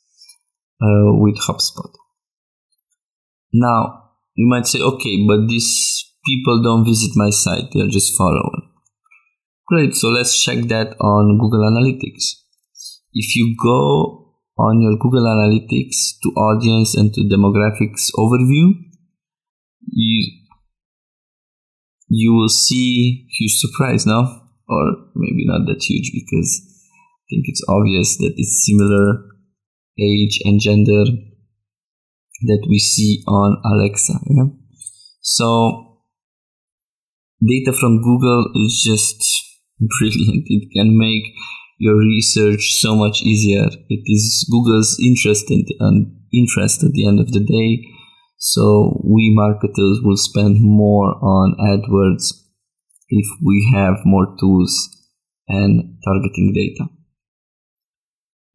uh, 0.82 1.14
with 1.14 1.38
HubSpot. 1.48 1.94
Now, 3.54 4.12
you 4.36 4.48
might 4.50 4.66
say, 4.66 4.80
okay, 4.82 5.26
but 5.28 5.48
these 5.48 6.06
people 6.26 6.62
don't 6.64 6.86
visit 6.86 7.12
my 7.16 7.30
site, 7.30 7.70
they're 7.74 7.88
just 7.88 8.18
following. 8.18 8.70
Great, 9.68 9.96
so 9.96 10.10
let's 10.10 10.44
check 10.44 10.68
that 10.68 10.96
on 11.00 11.38
Google 11.38 11.62
Analytics. 11.62 12.42
If 13.14 13.36
you 13.36 13.56
go 13.62 14.34
on 14.58 14.82
your 14.82 14.98
Google 14.98 15.26
Analytics 15.26 16.20
to 16.24 16.30
audience 16.30 16.96
and 16.96 17.14
to 17.14 17.22
demographics 17.22 18.10
overview, 18.18 18.74
you 19.88 20.41
you 22.12 22.34
will 22.34 22.50
see 22.50 23.26
huge 23.40 23.56
surprise 23.56 24.06
now, 24.06 24.44
or 24.68 24.84
maybe 25.16 25.46
not 25.46 25.66
that 25.66 25.82
huge 25.82 26.12
because 26.14 26.60
I 26.60 27.24
think 27.30 27.46
it's 27.48 27.64
obvious 27.70 28.18
that 28.18 28.34
it's 28.36 28.68
similar 28.68 29.24
age 29.98 30.40
and 30.44 30.60
gender 30.60 31.06
that 32.44 32.68
we 32.70 32.80
see 32.80 33.24
on 33.28 33.62
Alexa. 33.64 34.14
Yeah? 34.28 34.52
So 35.22 36.00
data 37.40 37.72
from 37.72 38.02
Google 38.02 38.52
is 38.56 38.84
just 38.86 39.24
brilliant. 40.00 40.44
It 40.48 40.70
can 40.74 40.98
make 40.98 41.24
your 41.80 41.98
research 41.98 42.74
so 42.82 42.94
much 42.94 43.22
easier. 43.22 43.68
It 43.90 44.04
is 44.06 44.46
Google's 44.52 45.00
interest 45.02 45.50
and 45.50 46.12
interest 46.34 46.84
at 46.84 46.92
the 46.92 47.08
end 47.08 47.22
of 47.22 47.32
the 47.32 47.40
day 47.40 47.88
so 48.44 49.00
we 49.04 49.32
marketers 49.36 50.00
will 50.02 50.18
spend 50.18 50.58
more 50.60 51.14
on 51.22 51.54
AdWords 51.62 52.42
if 53.08 53.28
we 53.46 53.72
have 53.72 54.04
more 54.04 54.36
tools 54.40 54.90
and 55.48 56.00
targeting 56.04 56.52
data. 56.52 56.90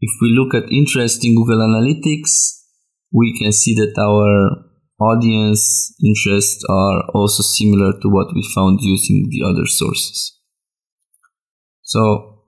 If 0.01 0.11
we 0.21 0.31
look 0.37 0.55
at 0.55 0.73
interest 0.73 1.25
in 1.25 1.37
Google 1.37 1.59
Analytics, 1.59 2.65
we 3.13 3.39
can 3.39 3.53
see 3.53 3.77
that 3.77 3.97
our 3.97 4.67
audience 4.99 5.95
interests 6.05 6.65
are 6.69 7.05
also 7.15 7.45
similar 7.45 7.93
to 8.01 8.09
what 8.09 8.35
we 8.35 8.43
found 8.43 8.81
using 8.83 9.29
the 9.31 9.47
other 9.47 9.67
sources. 9.67 10.37
So 11.83 12.43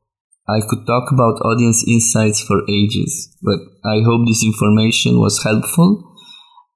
I 0.48 0.58
could 0.68 0.84
talk 0.88 1.12
about 1.12 1.40
audience 1.46 1.86
insights 1.86 2.42
for 2.42 2.68
ages, 2.68 3.32
but 3.40 3.60
I 3.84 4.02
hope 4.04 4.26
this 4.26 4.42
information 4.42 5.20
was 5.20 5.44
helpful 5.44 6.16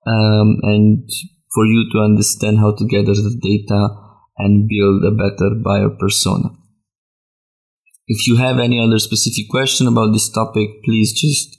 um, 0.07 0.59
and 0.63 1.09
for 1.55 1.67
you 1.67 1.89
to 1.93 1.99
understand 1.99 2.59
how 2.59 2.75
to 2.75 2.87
gather 2.87 3.15
the 3.15 3.39
data 3.41 3.89
and 4.39 4.69
build 4.69 5.05
a 5.05 5.11
better 5.11 5.55
buyer 5.63 5.91
persona. 5.91 6.51
If 8.09 8.27
you 8.27 8.37
have 8.37 8.59
any 8.59 8.81
other 8.81 8.99
specific 8.99 9.49
question 9.51 9.87
about 9.87 10.13
this 10.13 10.31
topic, 10.31 10.69
please 10.85 11.13
just 11.13 11.57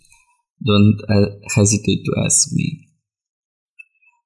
don't 0.65 0.99
uh, 1.09 1.29
hesitate 1.55 2.03
to 2.05 2.23
ask 2.25 2.51
me. 2.51 2.87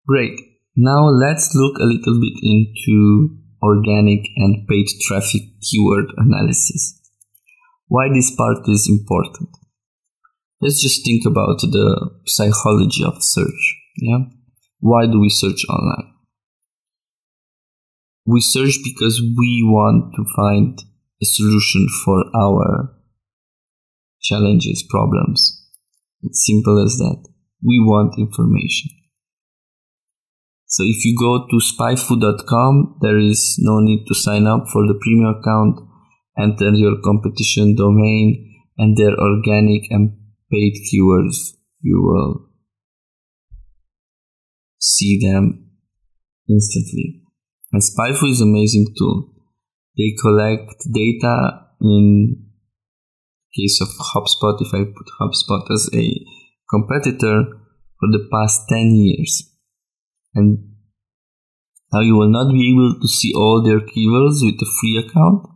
Great. 0.08 0.40
Now 0.76 1.10
let's 1.10 1.54
look 1.54 1.78
a 1.78 1.86
little 1.86 2.20
bit 2.20 2.40
into 2.42 3.38
organic 3.62 4.28
and 4.38 4.68
paid 4.68 4.88
traffic 5.02 5.42
keyword 5.62 6.06
analysis. 6.18 7.02
Why 7.88 8.10
this 8.14 8.36
part 8.36 8.68
is 8.68 8.88
important? 8.90 9.50
Let's 10.62 10.82
just 10.82 11.06
think 11.06 11.24
about 11.26 11.60
the 11.62 12.10
psychology 12.26 13.04
of 13.04 13.24
search. 13.24 13.76
Yeah. 13.98 14.26
Why 14.80 15.08
do 15.08 15.20
we 15.20 15.30
search 15.30 15.66
online? 15.70 16.14
We 18.26 18.42
search 18.42 18.78
because 18.84 19.22
we 19.22 19.64
want 19.64 20.14
to 20.16 20.26
find 20.36 20.80
a 21.22 21.26
solution 21.26 21.88
for 22.06 22.26
our 22.36 22.94
challenges, 24.22 24.86
problems. 24.88 25.66
It's 26.22 26.46
simple 26.46 26.84
as 26.84 26.98
that. 26.98 27.24
We 27.64 27.80
want 27.80 28.20
information. 28.20 28.92
So 30.68 30.84
if 30.84 31.06
you 31.06 31.16
go 31.18 31.48
to 31.48 31.58
spyfu.com, 31.58 32.98
there 33.02 33.18
is 33.18 33.56
no 33.60 33.80
need 33.80 34.06
to 34.08 34.14
sign 34.14 34.46
up 34.46 34.68
for 34.68 34.86
the 34.86 35.00
premium 35.02 35.36
account, 35.40 35.80
enter 36.38 36.70
your 36.72 37.02
competition 37.04 37.76
domain 37.76 38.54
and 38.78 38.96
their 38.98 39.18
organic 39.18 39.90
and 39.90 40.18
paid 40.52 40.74
keywords. 40.92 41.54
You 41.82 42.02
will 42.04 42.47
see 44.80 45.20
them 45.20 45.70
instantly. 46.50 47.22
And 47.72 47.82
SpyFu 47.82 48.30
is 48.30 48.42
amazing 48.42 48.88
tool. 48.98 49.34
They 49.98 50.16
collect 50.22 50.84
data 50.94 51.66
in 51.82 52.46
case 53.56 53.82
of 53.82 53.90
HubSpot, 53.90 54.62
if 54.62 54.74
I 54.74 54.84
put 54.86 55.08
HubSpot 55.20 55.66
as 55.74 55.90
a 55.94 56.26
competitor 56.70 57.44
for 58.00 58.10
the 58.12 58.28
past 58.32 58.70
10 58.70 58.96
years. 58.96 59.52
And 60.36 60.76
now 61.92 62.02
you 62.02 62.16
will 62.16 62.30
not 62.30 62.52
be 62.52 62.72
able 62.72 63.00
to 63.02 63.08
see 63.08 63.34
all 63.36 63.64
their 63.64 63.80
keywords 63.80 64.44
with 64.44 64.62
a 64.62 64.72
free 64.80 64.98
account, 64.98 65.48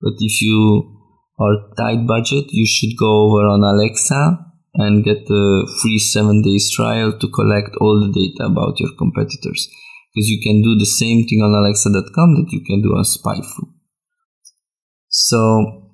but 0.00 0.14
if 0.18 0.42
you 0.42 0.96
are 1.38 1.74
tight 1.76 2.06
budget, 2.06 2.46
you 2.50 2.66
should 2.66 2.96
go 2.98 3.06
over 3.06 3.46
on 3.46 3.62
Alexa 3.62 4.49
and 4.74 5.04
get 5.04 5.28
a 5.30 5.66
free 5.80 5.98
seven 5.98 6.42
days 6.42 6.70
trial 6.74 7.12
to 7.18 7.28
collect 7.28 7.76
all 7.80 8.00
the 8.00 8.12
data 8.12 8.50
about 8.50 8.78
your 8.78 8.90
competitors. 8.96 9.68
Because 10.14 10.28
you 10.28 10.40
can 10.42 10.62
do 10.62 10.76
the 10.78 10.86
same 10.86 11.26
thing 11.26 11.40
on 11.42 11.54
alexa.com 11.54 12.34
that 12.34 12.50
you 12.50 12.62
can 12.64 12.82
do 12.82 12.90
on 12.90 13.04
SpyFu. 13.04 13.68
So, 15.08 15.90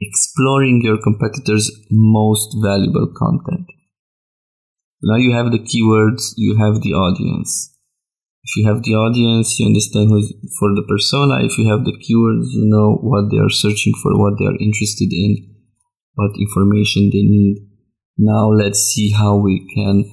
exploring 0.00 0.82
your 0.82 0.98
competitors' 1.02 1.70
most 1.90 2.56
valuable 2.62 3.12
content. 3.16 3.66
Now 5.02 5.16
you 5.16 5.32
have 5.34 5.52
the 5.52 5.58
keywords, 5.58 6.32
you 6.36 6.58
have 6.58 6.82
the 6.82 6.92
audience. 6.92 7.75
If 8.46 8.54
you 8.56 8.68
have 8.70 8.84
the 8.84 8.94
audience, 8.94 9.58
you 9.58 9.66
understand 9.66 10.10
who's 10.10 10.32
for 10.56 10.70
the 10.70 10.86
persona. 10.86 11.42
If 11.42 11.58
you 11.58 11.68
have 11.68 11.84
the 11.84 11.98
keywords, 11.98 12.54
you 12.54 12.70
know 12.70 12.94
what 13.02 13.28
they 13.28 13.38
are 13.38 13.50
searching 13.50 13.92
for, 14.00 14.14
what 14.14 14.38
they 14.38 14.46
are 14.46 14.54
interested 14.60 15.10
in, 15.10 15.50
what 16.14 16.30
information 16.38 17.10
they 17.10 17.26
need. 17.26 17.66
Now 18.16 18.46
let's 18.46 18.78
see 18.78 19.10
how 19.10 19.34
we 19.34 19.66
can 19.74 20.04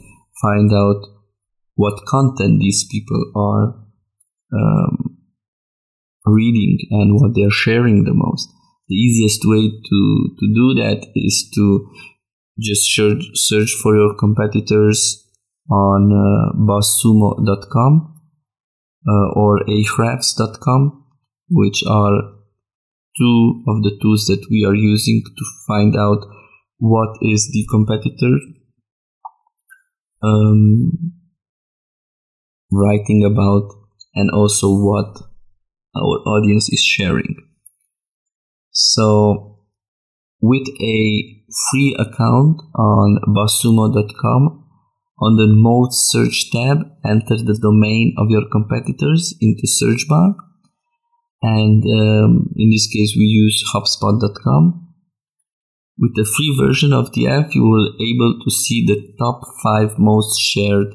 find 0.41 0.73
out 0.73 1.05
what 1.75 2.07
content 2.07 2.59
these 2.59 2.87
people 2.89 3.21
are 3.35 3.77
um, 4.51 5.17
reading 6.25 6.79
and 6.89 7.21
what 7.21 7.35
they 7.35 7.43
are 7.43 7.53
sharing 7.53 8.03
the 8.03 8.15
most. 8.15 8.49
The 8.87 8.95
easiest 8.95 9.41
way 9.45 9.69
to, 9.69 10.35
to 10.39 10.45
do 10.57 10.73
that 10.81 11.05
is 11.13 11.51
to 11.53 11.87
just 12.59 12.81
search, 12.95 13.25
search 13.35 13.71
for 13.81 13.95
your 13.95 14.15
competitors 14.17 15.23
on 15.69 16.11
uh, 16.11 16.57
buzzsumo.com 16.57 18.09
uh, 19.07 19.29
or 19.35 19.59
ahrefs.com, 19.67 21.05
which 21.49 21.83
are 21.87 22.21
two 23.17 23.63
of 23.67 23.83
the 23.83 23.97
tools 24.01 24.25
that 24.25 24.45
we 24.49 24.65
are 24.65 24.75
using 24.75 25.21
to 25.25 25.45
find 25.67 25.95
out 25.95 26.25
what 26.79 27.17
is 27.21 27.49
the 27.53 27.65
competitor 27.69 28.37
um, 30.23 31.13
writing 32.71 33.23
about 33.23 33.69
and 34.15 34.31
also 34.31 34.67
what 34.69 35.21
our 35.95 36.17
audience 36.25 36.69
is 36.69 36.83
sharing. 36.83 37.35
So, 38.71 39.59
with 40.41 40.67
a 40.81 41.43
free 41.69 41.95
account 41.99 42.61
on 42.75 43.19
buzzsumo.com, 43.27 44.62
on 45.23 45.37
the 45.37 45.47
most 45.47 46.11
search 46.11 46.51
tab, 46.51 46.79
enter 47.05 47.37
the 47.37 47.57
domain 47.61 48.13
of 48.17 48.29
your 48.29 48.43
competitors 48.51 49.33
into 49.39 49.65
search 49.65 50.05
bar. 50.09 50.35
And 51.41 51.83
um, 51.83 52.49
in 52.57 52.69
this 52.71 52.87
case, 52.87 53.15
we 53.15 53.23
use 53.23 53.63
HubSpot.com. 53.73 54.79
With 55.97 56.15
the 56.15 56.25
free 56.25 56.55
version 56.59 56.91
of 56.91 57.13
the 57.13 57.27
app, 57.27 57.53
you 57.53 57.63
will 57.63 57.93
able 58.01 58.39
to 58.43 58.51
see 58.51 58.85
the 58.85 59.13
top 59.17 59.41
five 59.63 59.97
most 59.97 60.39
shared 60.39 60.93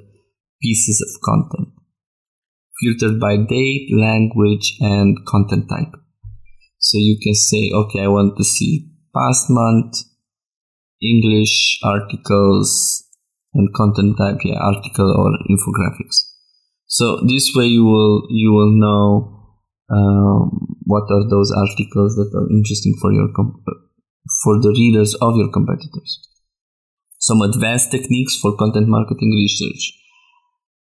pieces 0.60 1.00
of 1.00 1.20
content, 1.22 1.68
filtered 2.82 3.20
by 3.20 3.36
date, 3.36 3.88
language, 3.92 4.76
and 4.80 5.16
content 5.26 5.68
type. 5.70 5.94
So 6.78 6.98
you 6.98 7.16
can 7.22 7.34
say, 7.34 7.70
okay, 7.72 8.02
I 8.02 8.08
want 8.08 8.36
to 8.36 8.44
see 8.44 8.90
past 9.14 9.46
month, 9.48 10.02
English 11.00 11.78
articles, 11.84 13.07
and 13.54 13.74
content 13.74 14.16
type 14.18 14.38
yeah 14.44 14.58
article 14.60 15.10
or 15.20 15.30
infographics 15.52 16.18
so 16.86 17.20
this 17.26 17.52
way 17.54 17.66
you 17.66 17.84
will 17.84 18.26
you 18.30 18.52
will 18.52 18.72
know 18.84 19.34
um, 19.90 20.76
what 20.84 21.04
are 21.10 21.28
those 21.28 21.50
articles 21.52 22.16
that 22.16 22.30
are 22.34 22.50
interesting 22.50 22.94
for 23.00 23.12
your 23.12 23.28
comp- 23.34 23.64
for 24.42 24.60
the 24.60 24.74
readers 24.76 25.14
of 25.22 25.36
your 25.36 25.50
competitors 25.50 26.20
some 27.18 27.40
advanced 27.42 27.90
techniques 27.90 28.38
for 28.38 28.56
content 28.56 28.88
marketing 28.88 29.30
research 29.30 29.92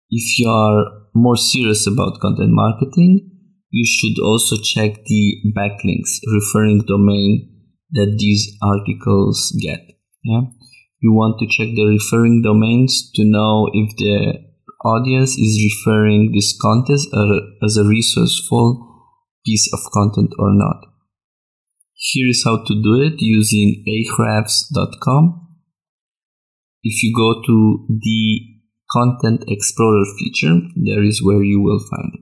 if 0.09 0.39
you 0.39 0.49
are 0.49 0.85
more 1.13 1.37
serious 1.37 1.87
about 1.87 2.19
content 2.19 2.51
marketing 2.51 3.31
you 3.69 3.85
should 3.85 4.23
also 4.23 4.55
check 4.57 5.03
the 5.05 5.53
backlinks 5.55 6.19
referring 6.33 6.81
domain 6.81 7.53
that 7.91 8.15
these 8.17 8.57
articles 8.61 9.55
get. 9.61 9.81
Yeah. 10.23 10.41
You 10.99 11.13
want 11.13 11.39
to 11.39 11.47
check 11.47 11.75
the 11.75 11.85
referring 11.85 12.41
domains 12.41 13.11
to 13.15 13.23
know 13.23 13.69
if 13.73 13.95
the 13.97 14.47
audience 14.83 15.37
is 15.37 15.61
referring 15.63 16.31
this 16.33 16.57
content 16.59 17.01
as 17.63 17.77
a 17.77 17.83
resourceful 17.83 18.87
piece 19.45 19.71
of 19.73 19.79
content 19.93 20.31
or 20.39 20.53
not. 20.53 20.85
Here 21.93 22.29
is 22.29 22.43
how 22.45 22.63
to 22.63 22.83
do 22.83 23.01
it 23.01 23.15
using 23.17 23.83
ahrefs.com. 23.87 25.47
If 26.83 27.03
you 27.03 27.13
go 27.15 27.41
to 27.45 27.85
the 27.89 28.41
Content 28.91 29.43
Explorer 29.47 30.05
feature, 30.17 30.59
there 30.75 31.03
is 31.03 31.21
where 31.23 31.43
you 31.43 31.61
will 31.61 31.79
find 31.79 32.13
it. 32.13 32.21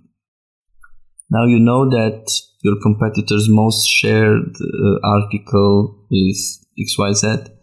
Now 1.29 1.45
you 1.45 1.59
know 1.59 1.89
that 1.89 2.25
your 2.63 2.75
competitor's 2.81 3.47
most 3.47 3.87
shared 3.87 4.55
uh, 4.59 4.99
article 5.03 6.07
is 6.09 6.65
XYZ, 6.79 7.54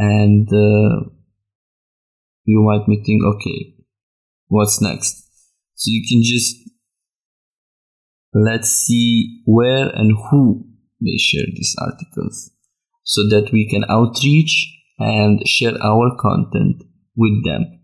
and 0.00 0.48
uh, 0.48 1.10
you 2.44 2.62
might 2.62 2.86
be 2.86 2.96
thinking, 2.96 3.20
okay, 3.34 3.84
what's 4.48 4.80
next? 4.80 5.28
So 5.74 5.90
you 5.90 6.02
can 6.08 6.22
just 6.22 6.56
let's 8.32 8.70
see 8.70 9.42
where 9.44 9.88
and 9.88 10.12
who 10.30 10.64
they 11.02 11.18
share 11.18 11.46
these 11.54 11.76
articles 11.78 12.50
so 13.04 13.28
that 13.28 13.50
we 13.52 13.68
can 13.68 13.84
outreach 13.90 14.72
and 14.98 15.46
share 15.46 15.76
our 15.82 16.16
content 16.18 16.82
with 17.14 17.44
them, 17.44 17.80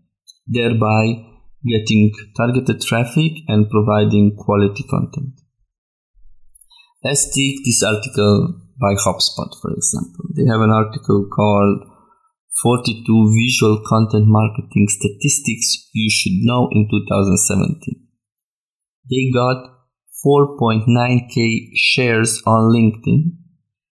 thereby 0.47 1.23
getting 1.67 2.11
targeted 2.35 2.81
traffic 2.81 3.33
and 3.47 3.69
providing 3.69 4.35
quality 4.35 4.83
content. 4.89 5.33
Let's 7.03 7.33
take 7.35 7.63
this 7.63 7.83
article 7.83 8.59
by 8.81 8.95
HubSpot, 8.95 9.51
for 9.61 9.71
example. 9.71 10.25
They 10.35 10.45
have 10.45 10.61
an 10.61 10.71
article 10.71 11.27
called 11.31 11.96
42 12.63 13.35
Visual 13.35 13.83
Content 13.85 14.25
Marketing 14.25 14.87
Statistics 14.89 15.89
You 15.93 16.09
Should 16.09 16.39
Know 16.41 16.69
in 16.71 16.87
2017. 16.89 18.07
They 19.09 19.29
got 19.31 19.77
4.9k 20.25 21.69
shares 21.75 22.41
on 22.47 22.73
LinkedIn 22.73 23.31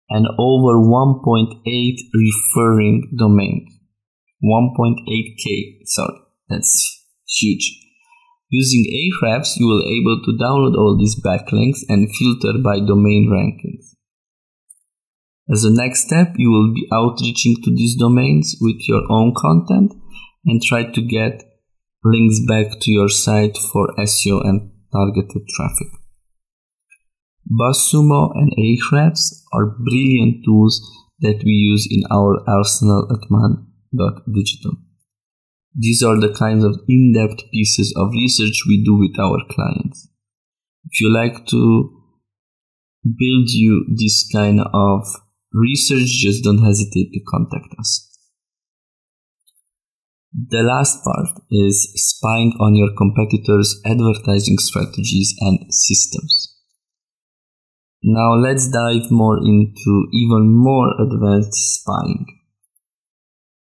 and 0.09 0.27
over 0.39 0.79
1.8 0.79 1.95
referring 2.15 3.13
domains. 3.17 3.69
1.8k, 4.43 5.79
sorry, 5.85 6.19
that's 6.49 7.05
huge. 7.27 7.79
Using 8.49 8.85
Ahrefs, 8.85 9.57
you 9.57 9.67
will 9.67 9.83
able 9.83 10.21
to 10.23 10.43
download 10.43 10.77
all 10.77 10.97
these 10.97 11.19
backlinks 11.21 11.79
and 11.89 12.09
filter 12.09 12.57
by 12.63 12.79
domain 12.79 13.29
rankings. 13.29 13.96
As 15.49 15.63
a 15.63 15.71
next 15.71 16.05
step, 16.05 16.33
you 16.37 16.51
will 16.51 16.73
be 16.73 16.87
outreaching 16.91 17.55
to 17.63 17.73
these 17.73 17.95
domains 17.95 18.57
with 18.59 18.77
your 18.87 19.03
own 19.09 19.33
content 19.35 19.93
and 20.45 20.61
try 20.61 20.83
to 20.83 21.01
get 21.01 21.43
links 22.03 22.39
back 22.47 22.79
to 22.81 22.91
your 22.91 23.09
site 23.09 23.57
for 23.57 23.87
SEO 23.97 24.45
and 24.45 24.71
targeted 24.91 25.47
traffic. 25.55 25.87
BuzzSumo 27.49 28.31
and 28.35 28.51
Ahrefs 28.57 29.41
are 29.53 29.77
brilliant 29.79 30.43
tools 30.43 30.81
that 31.21 31.41
we 31.45 31.51
use 31.51 31.87
in 31.89 32.03
our 32.11 32.43
arsenal 32.47 33.07
at 33.09 33.29
man.digital. 33.29 34.73
These 35.73 36.03
are 36.03 36.19
the 36.19 36.33
kinds 36.33 36.65
of 36.65 36.79
in-depth 36.89 37.49
pieces 37.51 37.93
of 37.95 38.09
research 38.11 38.63
we 38.67 38.83
do 38.83 38.97
with 38.97 39.17
our 39.17 39.39
clients. 39.49 40.09
If 40.85 40.99
you 40.99 41.13
like 41.13 41.45
to 41.47 42.03
build 43.03 43.49
you 43.49 43.85
this 43.95 44.29
kind 44.33 44.59
of 44.73 45.07
research, 45.57 46.07
just 46.07 46.43
don't 46.43 46.63
hesitate 46.63 47.11
to 47.13 47.19
contact 47.27 47.73
us. 47.79 48.07
The 50.33 50.61
last 50.61 51.03
part 51.03 51.29
is 51.49 51.91
spying 51.95 52.53
on 52.59 52.75
your 52.75 52.89
competitors' 52.95 53.81
advertising 53.85 54.59
strategies 54.59 55.35
and 55.39 55.73
systems. 55.73 56.53
Now 58.03 58.35
let's 58.35 58.67
dive 58.67 59.09
more 59.09 59.37
into 59.39 60.07
even 60.13 60.53
more 60.53 60.93
advanced 61.01 61.79
spying. 61.79 62.25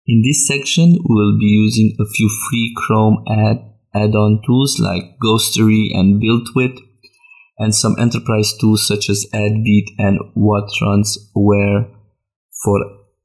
In 0.06 0.22
this 0.22 0.48
section, 0.48 0.92
we 0.92 1.14
will 1.14 1.38
be 1.38 1.46
using 1.46 1.94
a 2.00 2.06
few 2.06 2.28
free 2.48 2.74
Chrome 2.76 3.22
ad 3.28 3.64
add-on 3.94 4.42
tools 4.44 4.78
like 4.78 5.18
Ghostery 5.22 5.94
and 5.94 6.20
BuiltWith 6.20 6.78
and 7.58 7.74
some 7.74 7.96
enterprise 7.98 8.54
tools 8.60 8.86
such 8.86 9.10
as 9.10 9.26
AdBeat 9.34 9.86
and 9.98 10.18
What 10.34 10.68
Runs 10.80 11.30
Where 11.34 11.88
for 12.64 12.78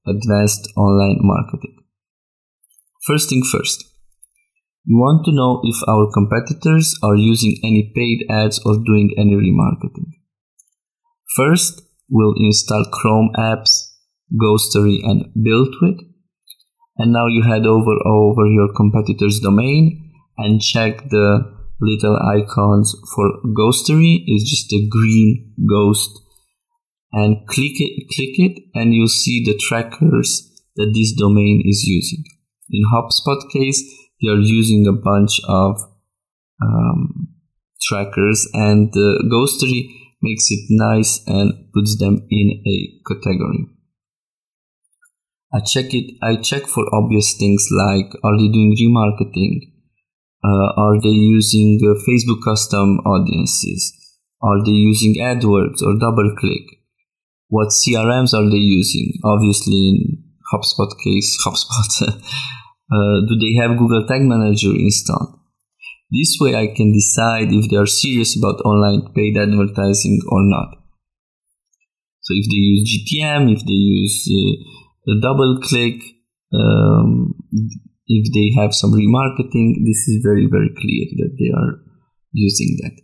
advanced 0.08 0.68
online 0.76 1.20
marketing. 1.22 1.78
First 3.06 3.30
thing 3.30 3.44
first, 3.44 3.84
we 4.86 4.96
want 4.96 5.24
to 5.26 5.32
know 5.32 5.62
if 5.64 5.78
our 5.88 6.12
competitors 6.12 6.98
are 7.04 7.16
using 7.16 7.58
any 7.64 7.92
paid 7.96 8.26
ads 8.30 8.60
or 8.66 8.76
doing 8.76 9.14
any 9.18 9.36
remarketing. 9.36 10.12
First, 11.36 11.82
we'll 12.10 12.36
install 12.38 12.86
Chrome 12.92 13.32
apps, 13.38 13.94
Ghostery 14.42 15.00
and 15.04 15.26
BuiltWith. 15.36 16.00
And 16.98 17.12
now 17.12 17.28
you 17.28 17.44
head 17.44 17.66
over 17.66 17.96
over 18.06 18.46
your 18.46 18.74
competitor's 18.76 19.40
domain 19.40 20.12
and 20.38 20.62
check 20.62 21.10
the 21.10 21.53
little 21.80 22.18
icons 22.18 22.96
for 23.16 23.42
Ghostery 23.58 24.24
is 24.28 24.44
just 24.50 24.72
a 24.74 24.88
green 24.90 25.54
ghost 25.68 26.20
and 27.12 27.48
click 27.48 27.74
it, 27.80 28.08
click 28.16 28.40
it 28.40 28.64
and 28.74 28.94
you'll 28.94 29.08
see 29.08 29.44
the 29.44 29.58
trackers 29.58 30.50
that 30.76 30.92
this 30.94 31.14
domain 31.14 31.62
is 31.66 31.84
using. 31.84 32.24
In 32.72 32.84
HubSpot 32.92 33.50
case, 33.52 33.84
they 34.22 34.30
are 34.30 34.40
using 34.40 34.88
a 34.88 34.94
bunch 34.94 35.40
of 35.48 35.80
um, 36.62 37.28
trackers 37.82 38.48
and 38.54 38.92
Ghostery 38.92 39.90
makes 40.22 40.50
it 40.50 40.66
nice 40.70 41.22
and 41.28 41.72
puts 41.74 41.98
them 42.00 42.26
in 42.32 42.64
a 42.66 43.00
category. 43.08 43.68
I 45.54 45.60
check 45.60 45.94
it, 45.94 46.16
I 46.24 46.38
check 46.38 46.64
for 46.64 46.84
obvious 46.96 47.36
things 47.38 47.68
like 47.72 48.16
are 48.24 48.38
they 48.38 48.48
doing 48.48 48.76
remarketing? 48.80 49.73
Uh, 50.44 50.74
are 50.76 51.00
they 51.02 51.10
using 51.10 51.80
uh, 51.82 51.96
Facebook 52.08 52.44
custom 52.44 53.00
audiences? 53.06 53.94
Are 54.42 54.64
they 54.64 54.72
using 54.72 55.16
AdWords 55.16 55.82
or 55.82 55.96
DoubleClick? 55.96 56.66
What 57.48 57.70
CRMs 57.70 58.34
are 58.34 58.50
they 58.50 58.58
using? 58.58 59.14
Obviously, 59.24 59.78
in 59.90 60.24
HubSpot 60.54 60.92
case, 61.02 61.38
HubSpot. 61.46 62.10
uh, 62.10 63.18
do 63.30 63.40
they 63.40 63.54
have 63.62 63.78
Google 63.78 64.06
Tag 64.06 64.24
Manager 64.24 64.72
installed? 64.76 65.40
This 66.12 66.38
way, 66.42 66.56
I 66.56 66.68
can 66.68 66.92
decide 66.92 67.54
if 67.54 67.70
they 67.70 67.78
are 67.78 67.88
serious 67.88 68.38
about 68.38 68.62
online 68.66 69.14
paid 69.14 69.38
advertising 69.38 70.20
or 70.28 70.44
not. 70.44 70.76
So, 72.22 72.34
if 72.36 72.46
they 72.46 72.56
use 72.56 72.84
GTM, 72.90 73.52
if 73.52 73.66
they 73.66 73.72
use 73.72 74.30
uh, 75.08 75.14
DoubleClick, 75.24 76.02
um, 76.54 77.34
if 78.08 78.34
they 78.34 78.52
have 78.60 78.74
some 78.74 78.92
remarketing, 78.92 79.86
this 79.86 80.08
is 80.08 80.22
very, 80.24 80.48
very 80.50 80.70
clear 80.70 81.06
that 81.18 81.36
they 81.40 81.52
are 81.56 81.80
using 82.32 82.78
that. 82.82 83.00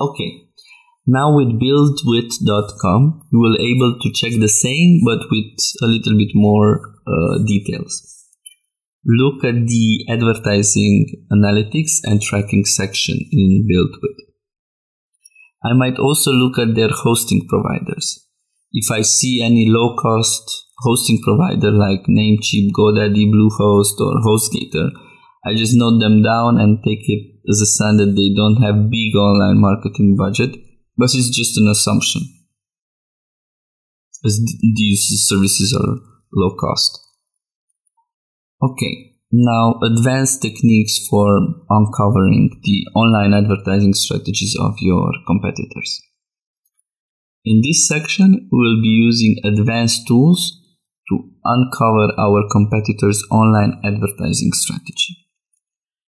Okay. 0.00 0.46
Now 1.06 1.34
with 1.34 1.60
builtwith.com, 1.60 3.28
you 3.32 3.38
will 3.38 3.56
able 3.58 3.98
to 4.00 4.12
check 4.12 4.32
the 4.38 4.48
same, 4.48 5.00
but 5.04 5.18
with 5.30 5.58
a 5.82 5.86
little 5.86 6.16
bit 6.16 6.30
more 6.34 6.94
uh, 7.06 7.38
details. 7.44 8.06
Look 9.04 9.44
at 9.44 9.66
the 9.66 10.06
advertising 10.08 11.26
analytics 11.32 12.00
and 12.04 12.22
tracking 12.22 12.64
section 12.64 13.18
in 13.32 13.66
BuiltWith. 13.68 14.30
I 15.64 15.72
might 15.74 15.98
also 15.98 16.32
look 16.32 16.58
at 16.58 16.74
their 16.74 16.90
hosting 16.90 17.46
providers. 17.48 18.26
If 18.72 18.90
I 18.90 19.02
see 19.02 19.42
any 19.42 19.68
low 19.68 19.96
cost 19.96 20.69
hosting 20.80 21.20
provider 21.22 21.70
like 21.70 22.04
Namecheap, 22.08 22.70
GoDaddy, 22.76 23.30
Bluehost, 23.30 24.00
or 24.00 24.20
HostGator. 24.24 24.90
I 25.46 25.54
just 25.54 25.74
note 25.74 26.00
them 26.00 26.22
down 26.22 26.58
and 26.58 26.82
take 26.84 27.08
it 27.08 27.40
as 27.48 27.60
a 27.60 27.66
sign 27.66 27.96
that 27.96 28.14
they 28.16 28.34
don't 28.34 28.62
have 28.62 28.90
big 28.90 29.14
online 29.16 29.58
marketing 29.58 30.16
budget, 30.16 30.56
but 30.96 31.14
it's 31.14 31.30
just 31.30 31.56
an 31.58 31.68
assumption, 31.68 32.22
as 34.24 34.38
these 34.76 35.24
services 35.26 35.74
are 35.74 35.96
low 36.34 36.54
cost. 36.56 36.98
Okay, 38.62 39.14
now 39.32 39.80
advanced 39.82 40.42
techniques 40.42 41.06
for 41.08 41.40
uncovering 41.70 42.60
the 42.62 42.84
online 42.94 43.32
advertising 43.32 43.94
strategies 43.94 44.54
of 44.60 44.74
your 44.80 45.10
competitors. 45.26 46.02
In 47.46 47.62
this 47.62 47.88
section, 47.88 48.48
we 48.52 48.58
will 48.58 48.82
be 48.82 48.88
using 48.88 49.36
advanced 49.42 50.06
tools 50.06 50.59
to 51.10 51.30
uncover 51.44 52.12
our 52.18 52.44
competitors' 52.50 53.24
online 53.30 53.80
advertising 53.84 54.52
strategy. 54.52 55.26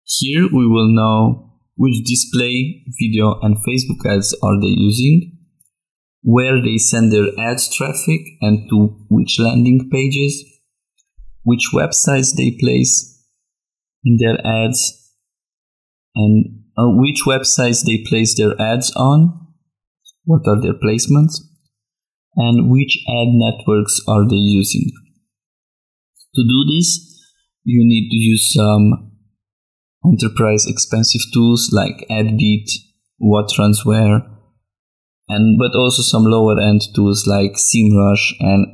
Here 0.05 0.47
we 0.53 0.67
will 0.67 0.93
know 0.95 1.53
which 1.77 2.05
display, 2.05 2.85
video, 3.01 3.39
and 3.43 3.57
Facebook 3.59 4.05
ads 4.07 4.35
are 4.43 4.61
they 4.61 4.69
using, 4.69 5.33
where 6.23 6.61
they 6.63 6.79
send 6.79 7.13
their 7.13 7.29
ads 7.39 7.75
traffic 7.75 8.21
and 8.41 8.69
to 8.71 8.97
which 9.11 9.39
landing 9.39 9.91
pages, 9.93 10.45
which 11.43 11.69
websites 11.73 12.35
they 12.35 12.57
place 12.59 13.23
in 14.05 14.17
their 14.19 14.39
ads, 14.45 15.13
and 16.15 16.63
uh, 16.79 16.89
which 16.89 17.23
websites 17.27 17.85
they 17.85 18.05
place 18.09 18.37
their 18.37 18.61
ads 18.61 18.95
on, 18.97 19.47
what 20.25 20.43
are 20.49 20.61
their 20.61 20.75
placements, 20.75 21.41
and 22.37 22.71
which 22.71 22.99
ad 23.09 23.29
networks 23.33 24.01
are 24.07 24.29
they 24.29 24.37
using. 24.37 24.91
To 26.35 26.43
do 26.43 26.65
this, 26.69 27.01
you 27.65 27.81
need 27.85 28.11
to 28.11 28.17
use 28.17 28.53
some 28.55 29.13
enterprise 30.05 30.67
expensive 30.67 31.23
tools 31.33 31.71
like 31.73 32.07
AdBeat, 32.11 32.69
What 33.19 33.51
Runs 33.59 33.85
Where, 33.85 34.23
and 35.29 35.59
but 35.59 35.77
also 35.77 36.03
some 36.03 36.25
lower 36.25 36.61
end 36.61 36.83
tools 36.95 37.27
like 37.27 37.55
SEMrush 37.55 38.35
and 38.41 38.67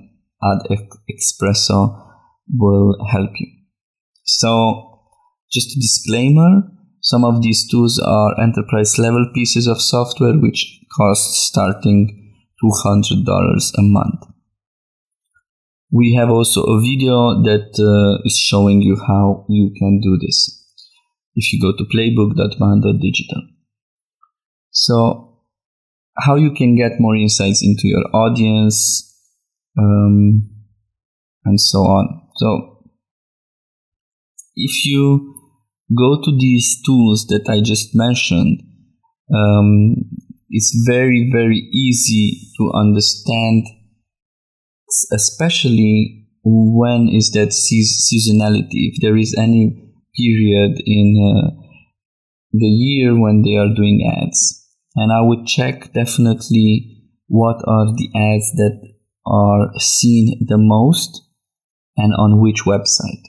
AdEspresso 0.42 1.98
will 2.58 2.96
help 3.10 3.30
you. 3.38 3.46
So, 4.24 5.00
just 5.50 5.76
a 5.76 5.80
disclaimer 5.80 6.62
some 7.02 7.24
of 7.24 7.42
these 7.42 7.68
tools 7.68 7.98
are 7.98 8.40
enterprise 8.40 8.96
level 8.96 9.28
pieces 9.34 9.66
of 9.66 9.82
software 9.82 10.38
which 10.38 10.80
cost 10.96 11.48
starting 11.48 12.21
$200 12.62 13.72
a 13.78 13.82
month. 13.82 14.24
We 15.90 16.14
have 16.14 16.30
also 16.30 16.62
a 16.62 16.80
video 16.80 17.42
that 17.42 17.76
uh, 17.78 18.22
is 18.24 18.38
showing 18.38 18.80
you 18.80 18.96
how 18.96 19.44
you 19.48 19.72
can 19.78 20.00
do 20.00 20.18
this 20.18 20.58
if 21.34 21.52
you 21.52 21.60
go 21.60 21.72
to 21.76 21.84
playbook.man.digital. 21.84 23.42
So, 24.70 25.38
how 26.18 26.36
you 26.36 26.52
can 26.52 26.76
get 26.76 26.92
more 26.98 27.16
insights 27.16 27.62
into 27.62 27.88
your 27.88 28.04
audience 28.14 29.14
um, 29.78 30.48
and 31.44 31.60
so 31.60 31.80
on. 31.80 32.22
So, 32.36 32.84
if 34.54 34.86
you 34.86 35.34
go 35.96 36.22
to 36.22 36.36
these 36.38 36.80
tools 36.86 37.26
that 37.26 37.48
I 37.50 37.60
just 37.60 37.94
mentioned, 37.94 38.62
um, 39.34 39.96
it's 40.52 40.84
very, 40.86 41.30
very 41.32 41.56
easy 41.72 42.52
to 42.58 42.70
understand, 42.74 43.66
especially 45.12 46.28
when 46.44 47.08
is 47.08 47.30
that 47.30 47.48
seasonality, 47.48 48.92
if 48.92 49.00
there 49.00 49.16
is 49.16 49.34
any 49.38 49.92
period 50.14 50.82
in 50.84 51.16
uh, 51.16 51.62
the 52.52 52.66
year 52.66 53.18
when 53.18 53.42
they 53.42 53.56
are 53.56 53.74
doing 53.74 54.06
ads. 54.22 54.58
And 54.94 55.10
I 55.10 55.22
would 55.22 55.46
check 55.46 55.94
definitely 55.94 57.08
what 57.28 57.56
are 57.66 57.86
the 57.96 58.10
ads 58.14 58.52
that 58.56 58.78
are 59.24 59.70
seen 59.78 60.46
the 60.46 60.58
most 60.58 61.22
and 61.96 62.12
on 62.12 62.40
which 62.42 62.64
website. 62.66 63.24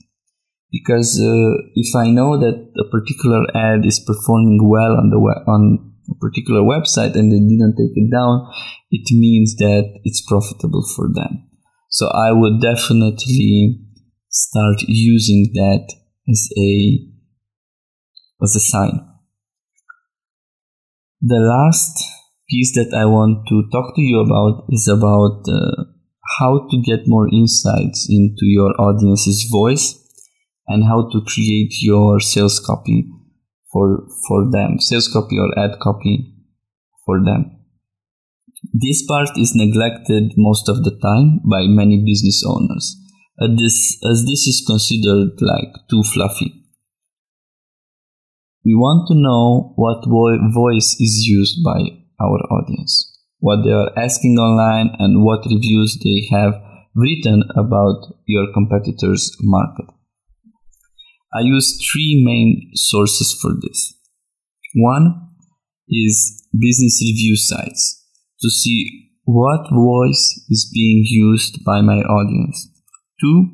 Because 0.71 1.21
uh, 1.21 1.61
if 1.75 1.95
I 1.95 2.09
know 2.09 2.37
that 2.37 2.73
a 2.77 2.89
particular 2.89 3.45
ad 3.55 3.85
is 3.85 4.03
performing 4.05 4.67
well 4.67 4.97
on 4.97 5.09
the 5.09 5.19
we- 5.19 5.43
on 5.47 5.92
a 6.09 6.15
particular 6.15 6.61
website 6.61 7.15
and 7.15 7.31
they 7.31 7.39
didn't 7.39 7.75
take 7.77 7.95
it 7.95 8.11
down, 8.11 8.51
it 8.91 9.07
means 9.11 9.55
that 9.57 9.99
it's 10.03 10.23
profitable 10.27 10.85
for 10.95 11.09
them. 11.13 11.47
So 11.89 12.07
I 12.07 12.31
would 12.31 12.61
definitely 12.61 13.79
start 14.29 14.77
using 14.87 15.51
that 15.53 15.87
as 16.29 16.49
a 16.57 16.99
as 18.41 18.55
a 18.55 18.59
sign. 18.59 18.99
The 21.21 21.39
last 21.39 22.03
piece 22.49 22.73
that 22.75 22.93
I 22.93 23.05
want 23.05 23.47
to 23.47 23.63
talk 23.71 23.95
to 23.95 24.01
you 24.01 24.19
about 24.19 24.65
is 24.69 24.87
about 24.87 25.43
uh, 25.47 25.83
how 26.39 26.67
to 26.69 26.81
get 26.81 27.07
more 27.07 27.29
insights 27.33 28.07
into 28.09 28.45
your 28.45 28.73
audience's 28.81 29.47
voice 29.49 29.99
and 30.67 30.83
how 30.83 31.09
to 31.11 31.21
create 31.25 31.73
your 31.81 32.19
sales 32.19 32.59
copy 32.59 33.07
for 33.73 34.07
for 34.27 34.49
them, 34.49 34.79
sales 34.79 35.09
copy 35.11 35.37
or 35.37 35.49
ad 35.59 35.79
copy 35.81 36.33
for 37.05 37.19
them. 37.23 37.57
This 38.71 39.03
part 39.05 39.37
is 39.37 39.55
neglected 39.55 40.33
most 40.37 40.69
of 40.69 40.83
the 40.85 40.97
time 41.01 41.41
by 41.43 41.67
many 41.67 41.97
business 42.05 42.43
owners 42.47 42.95
uh, 43.41 43.47
this, 43.57 43.97
as 44.09 44.25
this 44.25 44.47
is 44.47 44.63
considered 44.65 45.31
like 45.41 45.73
too 45.89 46.03
fluffy. 46.03 46.53
We 48.65 48.75
want 48.75 49.07
to 49.07 49.15
know 49.15 49.73
what 49.75 50.05
vo- 50.07 50.51
voice 50.53 50.95
is 50.99 51.25
used 51.27 51.63
by 51.63 51.81
our 52.21 52.39
audience, 52.49 53.11
what 53.39 53.63
they 53.63 53.71
are 53.71 53.91
asking 53.97 54.37
online, 54.37 54.95
and 54.99 55.23
what 55.23 55.45
reviews 55.45 55.99
they 56.03 56.27
have 56.35 56.53
written 56.95 57.43
about 57.57 58.15
your 58.25 58.47
competitor's 58.53 59.35
market. 59.41 59.87
I 61.35 61.41
use 61.41 61.79
three 61.91 62.21
main 62.23 62.71
sources 62.75 63.37
for 63.41 63.51
this. 63.59 63.93
One 64.75 65.29
is 65.89 66.47
business 66.51 67.01
review 67.01 67.35
sites 67.35 68.03
to 68.41 68.49
see 68.49 69.09
what 69.25 69.69
voice 69.71 70.45
is 70.49 70.69
being 70.73 71.03
used 71.05 71.63
by 71.65 71.81
my 71.81 71.99
audience. 72.01 72.69
Two, 73.21 73.49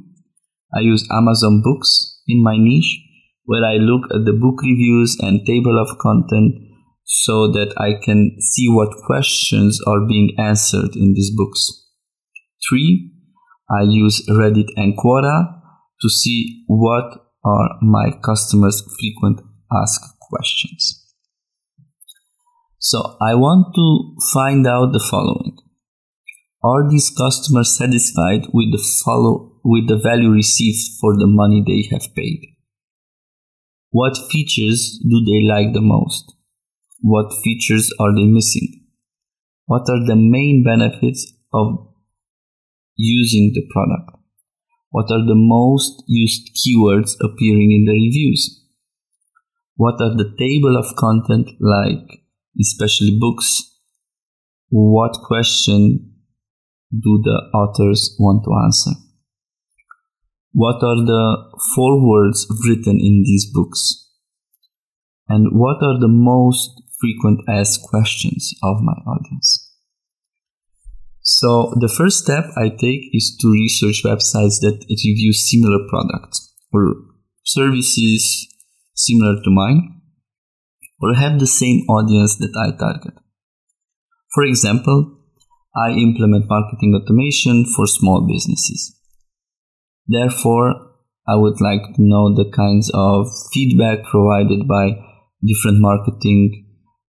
I 0.76 0.82
use 0.82 1.08
Amazon 1.12 1.62
Books 1.64 2.22
in 2.28 2.44
my 2.44 2.58
niche 2.58 3.00
where 3.46 3.64
I 3.64 3.76
look 3.76 4.04
at 4.14 4.26
the 4.26 4.34
book 4.34 4.62
reviews 4.62 5.18
and 5.20 5.46
table 5.46 5.82
of 5.82 5.98
content 6.00 6.56
so 7.04 7.52
that 7.52 7.74
I 7.78 8.04
can 8.04 8.38
see 8.40 8.68
what 8.70 9.04
questions 9.06 9.80
are 9.88 10.06
being 10.08 10.36
answered 10.38 10.96
in 10.96 11.14
these 11.14 11.32
books. 11.36 11.88
Three, 12.70 13.12
I 13.72 13.84
use 13.84 14.28
Reddit 14.30 14.70
and 14.76 14.96
Quora 14.98 15.62
to 16.02 16.10
see 16.10 16.64
what 16.68 17.29
are 17.44 17.70
my 17.82 18.12
customers' 18.24 18.84
frequent 19.00 19.42
asked 19.72 20.20
questions. 20.20 21.06
So 22.78 23.18
I 23.22 23.36
want 23.36 23.76
to 23.76 24.16
find 24.34 24.66
out 24.66 24.94
the 24.94 25.06
following. 25.12 25.58
Are 26.64 26.90
these 26.90 27.10
customers 27.10 27.76
satisfied 27.76 28.48
with 28.54 28.72
the 28.72 28.84
follow 29.04 29.50
with 29.64 29.88
the 29.88 29.98
value 29.98 30.32
received 30.32 31.00
for 31.00 31.16
the 31.18 31.28
money 31.28 31.64
they 31.66 31.88
have 31.92 32.14
paid. 32.16 32.42
What 33.92 34.18
features 34.32 35.00
do 35.04 35.24
they 35.26 35.48
like 35.48 35.74
the 35.74 35.82
most? 35.82 36.34
What 37.02 37.34
features 37.44 37.92
are 38.00 38.16
they 38.16 38.26
missing? 38.26 38.86
What 39.66 39.90
are 39.90 40.06
the 40.06 40.16
main 40.16 40.64
benefits 40.64 41.32
of 41.54 41.88
using 42.96 43.52
the 43.54 43.68
product? 43.72 44.19
What 44.92 45.12
are 45.12 45.26
the 45.26 45.36
most 45.36 46.04
used 46.08 46.50
keywords 46.56 47.16
appearing 47.22 47.72
in 47.72 47.86
the 47.86 47.94
reviews? 47.94 48.66
What 49.76 50.02
are 50.02 50.16
the 50.16 50.34
table 50.38 50.78
of 50.78 50.96
content 50.96 51.50
like, 51.60 52.22
especially 52.60 53.18
books? 53.20 53.64
What 54.70 55.14
question 55.26 56.16
do 56.92 57.22
the 57.24 57.50
authors 57.54 58.16
want 58.20 58.44
to 58.46 58.54
answer? 58.66 58.92
What 60.54 60.84
are 60.84 61.06
the 61.06 61.38
forewords 61.76 62.48
written 62.68 63.00
in 63.00 63.24
these 63.24 63.50
books? 63.54 64.08
And 65.28 65.50
what 65.52 65.84
are 65.84 66.00
the 66.00 66.08
most 66.08 66.82
frequent 67.00 67.42
asked 67.48 67.84
questions 67.84 68.52
of 68.64 68.82
my 68.82 68.94
audience? 69.06 69.69
So 71.32 71.76
the 71.80 71.88
first 71.88 72.24
step 72.24 72.46
I 72.58 72.70
take 72.70 73.14
is 73.14 73.38
to 73.40 73.52
research 73.52 74.02
websites 74.04 74.62
that 74.62 74.84
review 74.90 75.32
similar 75.32 75.78
products 75.88 76.56
or 76.74 76.96
services 77.44 78.48
similar 78.96 79.36
to 79.44 79.52
mine 79.52 80.02
or 81.00 81.14
have 81.14 81.40
the 81.40 81.46
same 81.46 81.86
audience 81.88 82.36
that 82.38 82.58
I 82.58 82.76
target. 82.76 83.14
For 84.34 84.44
example, 84.44 85.20
I 85.76 85.92
implement 85.92 86.50
marketing 86.50 87.00
automation 87.00 87.64
for 87.64 87.86
small 87.86 88.28
businesses. 88.28 89.00
Therefore, 90.08 90.74
I 91.28 91.36
would 91.36 91.62
like 91.62 91.94
to 91.94 92.02
know 92.02 92.34
the 92.34 92.50
kinds 92.50 92.90
of 92.92 93.28
feedback 93.54 94.04
provided 94.04 94.68
by 94.68 94.98
different 95.46 95.80
marketing 95.80 96.66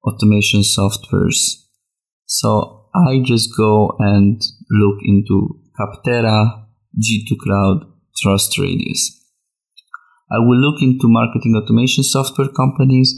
automation 0.05 0.63
softwares. 0.63 1.55
So 2.27 2.78
I 3.07 3.21
just 3.25 3.51
go 3.57 3.97
and 3.99 4.41
look 4.71 4.99
into 5.05 5.61
Capterra, 5.79 6.67
G2 6.99 7.39
Crowd, 7.39 7.85
Trust 8.21 8.59
Radius. 8.59 9.15
I 10.31 10.39
will 10.39 10.59
look 10.59 10.83
into 10.83 11.09
marketing 11.09 11.55
automation 11.57 12.05
software 12.05 12.49
companies 12.49 13.15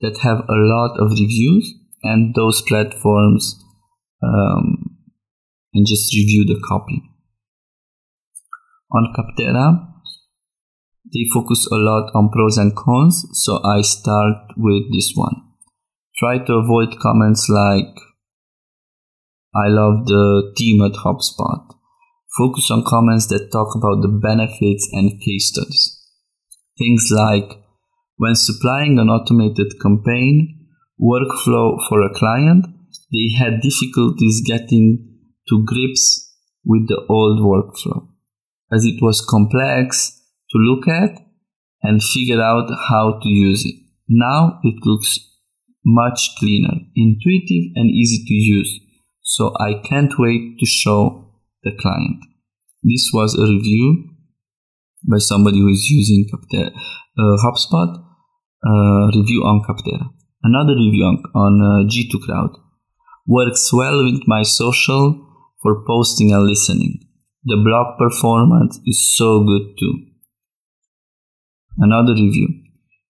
that 0.00 0.18
have 0.18 0.40
a 0.48 0.54
lot 0.54 0.98
of 0.98 1.10
reviews 1.10 1.74
and 2.02 2.34
those 2.34 2.62
platforms 2.62 3.56
um, 4.22 4.96
and 5.74 5.86
just 5.86 6.14
review 6.14 6.44
the 6.44 6.60
copy 6.68 7.02
on 8.92 9.12
Capterra, 9.16 9.88
They 11.12 11.26
focus 11.32 11.66
a 11.70 11.76
lot 11.76 12.10
on 12.14 12.30
pros 12.30 12.56
and 12.58 12.74
cons, 12.74 13.26
so 13.32 13.60
I 13.64 13.82
start 13.82 14.52
with 14.56 14.90
this 14.92 15.12
one. 15.14 15.42
Try 16.16 16.38
to 16.44 16.54
avoid 16.54 16.98
comments 17.00 17.48
like 17.48 17.94
I 19.54 19.68
love 19.68 20.06
the 20.06 20.52
team 20.56 20.82
at 20.82 20.92
HubSpot. 20.92 21.68
Focus 22.38 22.70
on 22.70 22.84
comments 22.86 23.26
that 23.26 23.52
talk 23.52 23.74
about 23.76 24.00
the 24.00 24.08
benefits 24.08 24.88
and 24.92 25.20
case 25.20 25.48
studies. 25.48 26.00
Things 26.78 27.10
like 27.10 27.62
when 28.16 28.34
supplying 28.34 28.98
an 28.98 29.08
automated 29.08 29.80
campaign 29.80 30.68
workflow 31.00 31.76
for 31.86 32.00
a 32.00 32.14
client, 32.14 32.66
they 33.12 33.36
had 33.38 33.60
difficulties 33.60 34.42
getting 34.46 35.06
to 35.48 35.64
grips 35.66 36.32
with 36.64 36.88
the 36.88 37.04
old 37.10 37.40
workflow 37.40 38.08
as 38.72 38.86
it 38.86 39.02
was 39.02 39.24
complex 39.28 40.18
to 40.50 40.58
look 40.58 40.88
at 40.88 41.20
and 41.82 42.02
figure 42.02 42.40
out 42.40 42.70
how 42.88 43.18
to 43.22 43.28
use 43.28 43.66
it. 43.66 43.74
Now 44.08 44.60
it 44.62 44.76
looks 44.84 45.18
much 45.84 46.30
cleaner, 46.38 46.74
intuitive, 46.96 47.72
and 47.74 47.90
easy 47.90 48.24
to 48.24 48.34
use. 48.34 48.80
So 49.34 49.54
I 49.58 49.80
can't 49.88 50.12
wait 50.18 50.58
to 50.58 50.66
show 50.66 51.32
the 51.64 51.72
client. 51.80 52.20
This 52.82 53.10
was 53.14 53.34
a 53.34 53.46
review 53.50 54.10
by 55.10 55.18
somebody 55.18 55.60
who 55.60 55.68
is 55.68 55.88
using 55.88 56.26
Capterra, 56.30 56.68
uh, 56.68 57.36
HubSpot, 57.42 57.96
uh, 57.96 59.06
review 59.16 59.40
on 59.50 59.62
Capterra. 59.66 60.10
Another 60.42 60.74
review 60.74 61.04
on, 61.04 61.22
on 61.34 61.52
uh, 61.62 61.88
G2 61.88 62.20
Crowd 62.26 62.50
works 63.26 63.72
well 63.72 64.04
with 64.04 64.20
my 64.26 64.42
social 64.42 65.26
for 65.62 65.82
posting 65.86 66.30
and 66.30 66.44
listening. 66.44 67.00
The 67.44 67.56
blog 67.56 67.98
performance 67.98 68.80
is 68.84 69.16
so 69.16 69.44
good 69.44 69.78
too. 69.78 69.94
Another 71.78 72.12
review. 72.12 72.48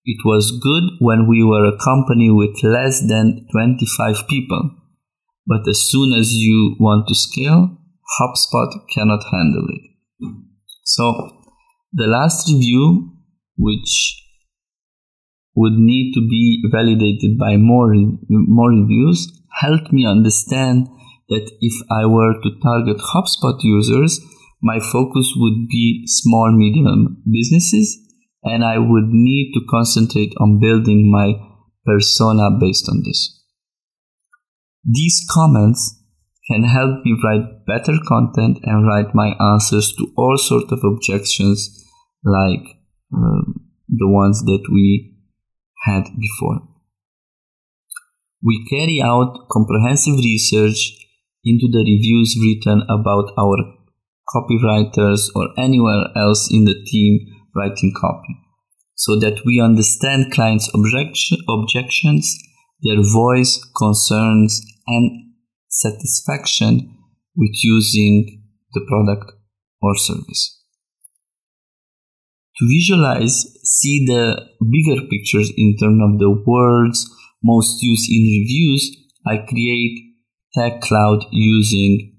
It 0.05 0.19
was 0.25 0.57
good 0.63 0.85
when 1.01 1.27
we 1.27 1.43
were 1.43 1.65
a 1.65 1.79
company 1.79 2.31
with 2.31 2.63
less 2.63 3.01
than 3.09 3.49
25 3.51 4.29
people, 4.29 4.71
but 5.47 5.69
as 5.69 5.91
soon 5.91 6.13
as 6.13 6.33
you 6.33 6.77
want 6.79 7.09
to 7.09 7.15
scale, 7.15 7.79
HubSpot 8.21 8.71
cannot 8.95 9.25
handle 9.31 9.67
it. 9.69 9.83
So, 10.85 11.31
the 11.93 12.07
last 12.07 12.49
review, 12.49 13.13
which 13.57 14.23
would 15.55 15.75
need 15.75 16.13
to 16.15 16.21
be 16.21 16.63
validated 16.71 17.39
by 17.39 17.57
more, 17.57 17.95
more 18.29 18.71
reviews, 18.71 19.31
helped 19.61 19.93
me 19.93 20.07
understand 20.07 20.89
that 21.29 21.51
if 21.61 21.75
I 21.91 22.07
were 22.07 22.35
to 22.43 22.51
target 22.63 22.99
HubSpot 22.99 23.59
users, 23.63 24.21
my 24.63 24.79
focus 24.79 25.33
would 25.37 25.69
be 25.69 26.05
small 26.07 26.53
medium 26.53 27.23
businesses 27.31 27.99
and 28.45 28.65
I 28.65 28.79
would 28.79 29.09
need 29.09 29.53
to 29.55 29.61
concentrate 29.69 30.33
on 30.41 30.61
building 30.61 31.11
my 31.11 31.35
persona 31.85 32.51
based 32.59 32.89
on 32.89 33.03
this. 33.05 33.42
These 34.85 35.27
comments 35.31 35.99
can 36.51 36.65
help 36.65 37.05
me 37.05 37.17
write 37.23 37.67
better 37.67 37.99
content 38.07 38.59
and 38.65 38.87
write 38.87 39.15
my 39.15 39.35
answers 39.39 39.93
to 39.97 40.13
all 40.17 40.37
sorts 40.39 40.73
of 40.73 40.83
objections 40.85 41.85
like 42.25 42.77
um, 43.15 43.61
the 43.89 44.09
ones 44.09 44.43
that 44.45 44.65
we 44.71 45.15
had 45.85 46.05
before. 46.19 46.61
We 48.45 48.67
carry 48.69 49.01
out 49.01 49.47
comprehensive 49.51 50.17
research 50.17 50.99
into 51.45 51.69
the 51.71 51.85
reviews 51.85 52.37
written 52.41 52.83
about 52.89 53.33
our 53.39 53.57
copywriters 54.35 55.29
or 55.35 55.49
anywhere 55.57 56.07
else 56.17 56.53
in 56.53 56.65
the 56.65 56.75
team 56.87 57.21
writing 57.55 57.93
copy 57.97 58.39
so 58.95 59.19
that 59.19 59.43
we 59.45 59.61
understand 59.61 60.33
clients' 60.33 60.71
objection, 60.75 61.39
objections, 61.49 62.37
their 62.83 63.03
voice, 63.03 63.65
concerns, 63.77 64.61
and 64.87 65.33
satisfaction 65.69 66.97
with 67.37 67.53
using 67.63 68.43
the 68.73 68.85
product 68.89 69.33
or 69.81 69.97
service. 69.97 70.61
To 72.59 72.69
visualize, 72.69 73.47
see 73.65 74.05
the 74.07 74.49
bigger 74.61 75.01
pictures 75.09 75.51
in 75.57 75.77
terms 75.77 76.01
of 76.03 76.19
the 76.19 76.31
words 76.47 77.11
most 77.43 77.83
used 77.83 78.11
in 78.11 78.23
reviews, 78.23 78.97
I 79.27 79.39
create 79.49 79.99
Tag 80.55 80.81
Cloud 80.81 81.25
using 81.31 82.17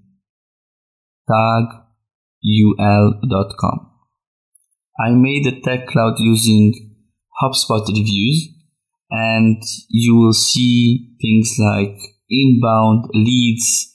tagul.com. 1.29 1.91
I 4.99 5.11
made 5.11 5.47
a 5.47 5.59
Tag 5.61 5.87
Cloud 5.87 6.15
using 6.19 6.73
HubSpot 7.41 7.87
reviews, 7.87 8.49
and 9.09 9.63
you 9.89 10.15
will 10.15 10.33
see 10.33 11.15
things 11.21 11.55
like 11.59 11.99
inbound 12.41 13.09
leads, 13.13 13.91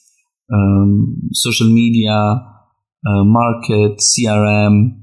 um, 0.53 1.29
social 1.33 1.69
media, 1.69 2.13
uh, 2.15 3.25
market, 3.25 3.99
CRM, 3.99 4.99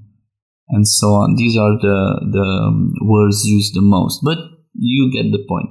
and 0.69 0.87
so 0.87 1.07
on. 1.13 1.35
These 1.35 1.57
are 1.57 1.77
the, 1.79 2.29
the 2.31 2.67
um, 2.67 2.93
words 3.01 3.45
used 3.45 3.75
the 3.75 3.81
most, 3.81 4.21
but 4.23 4.37
you 4.73 5.11
get 5.11 5.31
the 5.31 5.45
point. 5.47 5.69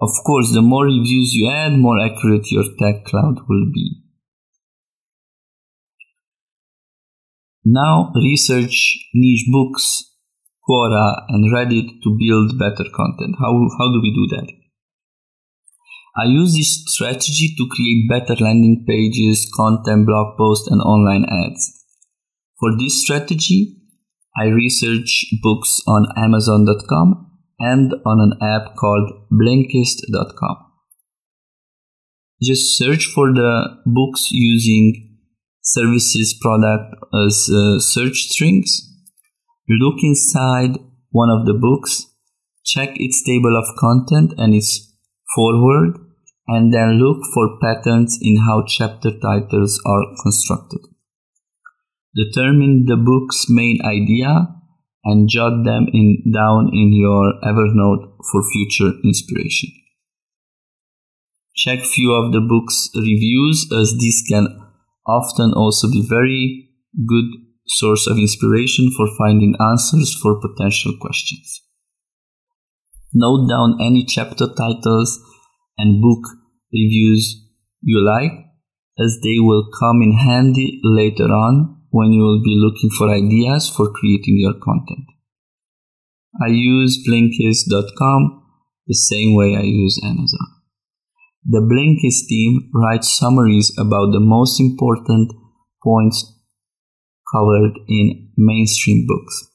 Of 0.00 0.10
course, 0.26 0.52
the 0.52 0.62
more 0.62 0.84
reviews 0.84 1.32
you 1.32 1.50
add, 1.50 1.78
more 1.78 1.98
accurate 1.98 2.50
your 2.50 2.64
tag 2.78 3.04
cloud 3.04 3.36
will 3.48 3.66
be. 3.72 4.02
Now 7.64 8.12
research 8.16 8.98
niche 9.14 9.46
books, 9.52 10.10
Quora 10.68 11.24
and 11.28 11.52
Reddit 11.52 12.02
to 12.02 12.18
build 12.18 12.58
better 12.58 12.90
content. 12.90 13.36
How, 13.38 13.52
how 13.78 13.92
do 13.92 14.00
we 14.02 14.12
do 14.12 14.36
that? 14.36 14.61
I 16.14 16.24
use 16.26 16.54
this 16.54 16.84
strategy 16.88 17.54
to 17.56 17.66
create 17.70 18.08
better 18.08 18.36
landing 18.42 18.84
pages, 18.86 19.50
content, 19.56 20.06
blog 20.06 20.36
posts, 20.36 20.68
and 20.68 20.82
online 20.82 21.24
ads. 21.24 21.84
For 22.60 22.70
this 22.78 23.02
strategy, 23.02 23.78
I 24.36 24.44
research 24.44 25.26
books 25.42 25.80
on 25.86 26.06
Amazon.com 26.16 27.30
and 27.58 27.94
on 28.04 28.20
an 28.20 28.32
app 28.42 28.76
called 28.76 29.10
Blinkist.com. 29.32 30.56
Just 32.42 32.76
search 32.76 33.06
for 33.06 33.32
the 33.32 33.78
books 33.86 34.28
using 34.30 35.18
services 35.62 36.34
product 36.40 36.94
as 37.14 37.48
uh, 37.48 37.78
search 37.78 38.24
strings. 38.28 38.80
Look 39.68 39.96
inside 40.02 40.78
one 41.10 41.30
of 41.30 41.46
the 41.46 41.54
books, 41.54 42.06
check 42.64 42.90
its 42.96 43.22
table 43.22 43.56
of 43.56 43.76
content 43.78 44.34
and 44.36 44.54
its 44.54 44.91
foreword, 45.34 45.98
and 46.48 46.72
then 46.72 46.98
look 46.98 47.22
for 47.32 47.58
patterns 47.60 48.18
in 48.20 48.36
how 48.36 48.64
chapter 48.66 49.10
titles 49.10 49.80
are 49.86 50.02
constructed. 50.22 50.80
Determine 52.14 52.84
the 52.86 52.96
book's 52.96 53.46
main 53.48 53.78
idea 53.84 54.48
and 55.04 55.28
jot 55.28 55.64
them 55.64 55.86
in, 55.92 56.22
down 56.32 56.70
in 56.72 56.92
your 56.92 57.32
Evernote 57.42 58.16
for 58.30 58.42
future 58.52 58.92
inspiration. 59.02 59.70
Check 61.54 61.80
few 61.80 62.12
of 62.12 62.32
the 62.32 62.40
book's 62.40 62.90
reviews 62.94 63.66
as 63.72 63.96
these 63.98 64.22
can 64.28 64.48
often 65.06 65.52
also 65.54 65.90
be 65.90 66.06
very 66.06 66.68
good 67.06 67.24
source 67.66 68.06
of 68.06 68.18
inspiration 68.18 68.90
for 68.90 69.06
finding 69.18 69.54
answers 69.60 70.14
for 70.14 70.40
potential 70.40 70.92
questions. 71.00 71.62
Note 73.14 73.48
down 73.48 73.78
any 73.80 74.04
chapter 74.04 74.46
titles 74.56 75.20
and 75.76 76.00
book 76.00 76.24
reviews 76.72 77.44
you 77.82 78.00
like 78.04 78.32
as 78.98 79.18
they 79.22 79.38
will 79.38 79.68
come 79.78 80.02
in 80.02 80.12
handy 80.12 80.80
later 80.82 81.24
on 81.24 81.82
when 81.90 82.12
you 82.12 82.22
will 82.22 82.42
be 82.42 82.56
looking 82.56 82.90
for 82.90 83.10
ideas 83.10 83.68
for 83.68 83.92
creating 83.92 84.38
your 84.38 84.54
content. 84.54 85.06
I 86.42 86.48
use 86.48 87.04
Blinkist.com 87.06 88.42
the 88.86 88.94
same 88.94 89.34
way 89.36 89.56
I 89.56 89.62
use 89.62 90.00
Amazon. 90.02 90.46
The 91.44 91.60
Blinkist 91.60 92.28
team 92.28 92.70
writes 92.74 93.18
summaries 93.18 93.76
about 93.76 94.12
the 94.12 94.20
most 94.20 94.60
important 94.60 95.32
points 95.82 96.24
covered 97.34 97.78
in 97.88 98.30
mainstream 98.36 99.06
books. 99.06 99.51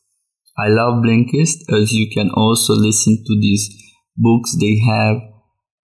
I 0.60 0.70
love 0.70 1.04
Blinkist 1.04 1.72
as 1.72 1.94
you 1.94 2.10
can 2.10 2.32
also 2.32 2.74
listen 2.74 3.24
to 3.26 3.40
these 3.40 3.70
books. 4.16 4.56
They 4.60 4.80
have 4.88 5.18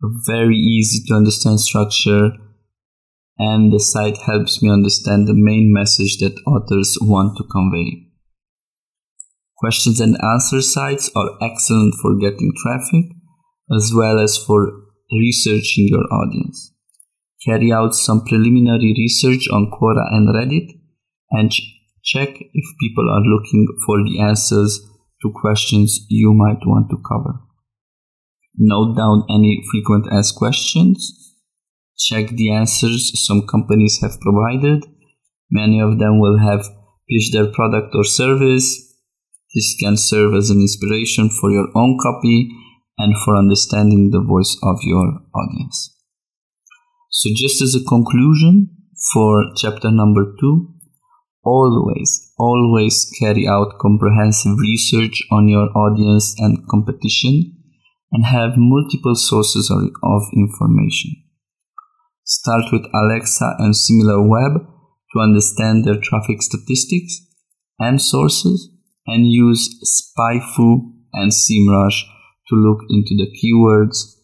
a 0.04 0.08
very 0.26 0.58
easy 0.58 1.04
to 1.08 1.14
understand 1.14 1.60
structure 1.60 2.32
and 3.38 3.72
the 3.72 3.80
site 3.80 4.18
helps 4.18 4.62
me 4.62 4.70
understand 4.70 5.28
the 5.28 5.34
main 5.34 5.72
message 5.74 6.18
that 6.20 6.40
authors 6.46 6.98
want 7.02 7.38
to 7.38 7.44
convey. 7.44 8.08
Questions 9.58 10.00
and 10.00 10.18
answer 10.24 10.62
sites 10.62 11.10
are 11.16 11.38
excellent 11.42 11.96
for 12.02 12.16
getting 12.18 12.52
traffic 12.62 13.06
as 13.72 13.94
well 13.96 14.20
as 14.20 14.38
for 14.38 14.72
researching 15.12 15.88
your 15.88 16.04
audience. 16.12 16.74
Carry 17.46 17.72
out 17.72 17.96
some 17.96 18.26
preliminary 18.26 18.94
research 18.98 19.48
on 19.52 19.72
Quora 19.72 20.12
and 20.12 20.30
Reddit 20.30 20.80
and 21.32 21.52
check 22.04 22.30
if 22.30 22.66
people 22.82 23.10
are 23.10 23.22
looking 23.22 23.68
for 23.86 24.04
the 24.04 24.20
answers 24.20 24.82
to 25.22 25.32
questions 25.34 26.06
you 26.10 26.34
might 26.34 26.66
want 26.66 26.90
to 26.90 26.98
cover. 27.08 27.40
Note 28.56 28.96
down 28.96 29.24
any 29.30 29.64
frequent 29.72 30.06
asked 30.12 30.36
questions 30.36 31.24
check 31.98 32.30
the 32.30 32.52
answers 32.52 33.12
some 33.26 33.48
companies 33.48 34.00
have 34.02 34.20
provided. 34.20 34.86
Many 35.50 35.80
of 35.80 36.00
them 36.00 36.20
will 36.20 36.40
have 36.40 36.68
pitched 37.10 37.34
their 37.34 37.52
product 37.52 37.96
or 37.96 38.04
service. 38.04 38.96
This 39.54 39.76
can 39.80 39.98
serve 39.98 40.34
as 40.34 40.50
an 40.50 40.60
inspiration 40.60 41.30
for 41.30 41.52
your 41.52 41.68
own 41.76 41.98
copy 42.02 42.50
and 42.98 43.16
for 43.24 43.36
understanding 43.36 44.12
the 44.12 44.22
voice 44.22 44.58
of 44.64 44.78
your 44.84 45.22
audience. 45.36 45.96
So, 47.12 47.30
just 47.36 47.62
as 47.62 47.76
a 47.76 47.84
conclusion 47.84 48.70
for 49.14 49.46
chapter 49.56 49.92
number 49.92 50.36
two, 50.40 50.73
always, 51.44 52.32
always 52.38 53.12
carry 53.20 53.48
out 53.48 53.80
comprehensive 53.80 54.58
research 54.60 55.22
on 55.32 55.48
your 55.48 55.70
audience 55.78 56.36
and 56.40 56.68
competition 56.70 57.58
and 58.12 58.26
have 58.26 58.52
multiple 58.58 59.16
sources 59.16 59.72
of 59.72 60.22
information. 60.36 61.12
Start 62.26 62.66
with 62.72 62.86
Alexa 62.94 63.56
and 63.60 63.74
SimilarWeb 63.74 64.66
to 65.14 65.20
understand 65.20 65.84
their 65.84 66.00
traffic 66.00 66.42
statistics 66.42 67.26
and 67.80 68.02
sources 68.02 68.70
and 69.06 69.28
use 69.28 69.70
SpyFu 69.84 70.92
and 71.14 71.32
SEMrush 71.32 72.04
to 72.50 72.56
look 72.56 72.80
into 72.90 73.16
the 73.16 73.28
keywords 73.38 74.16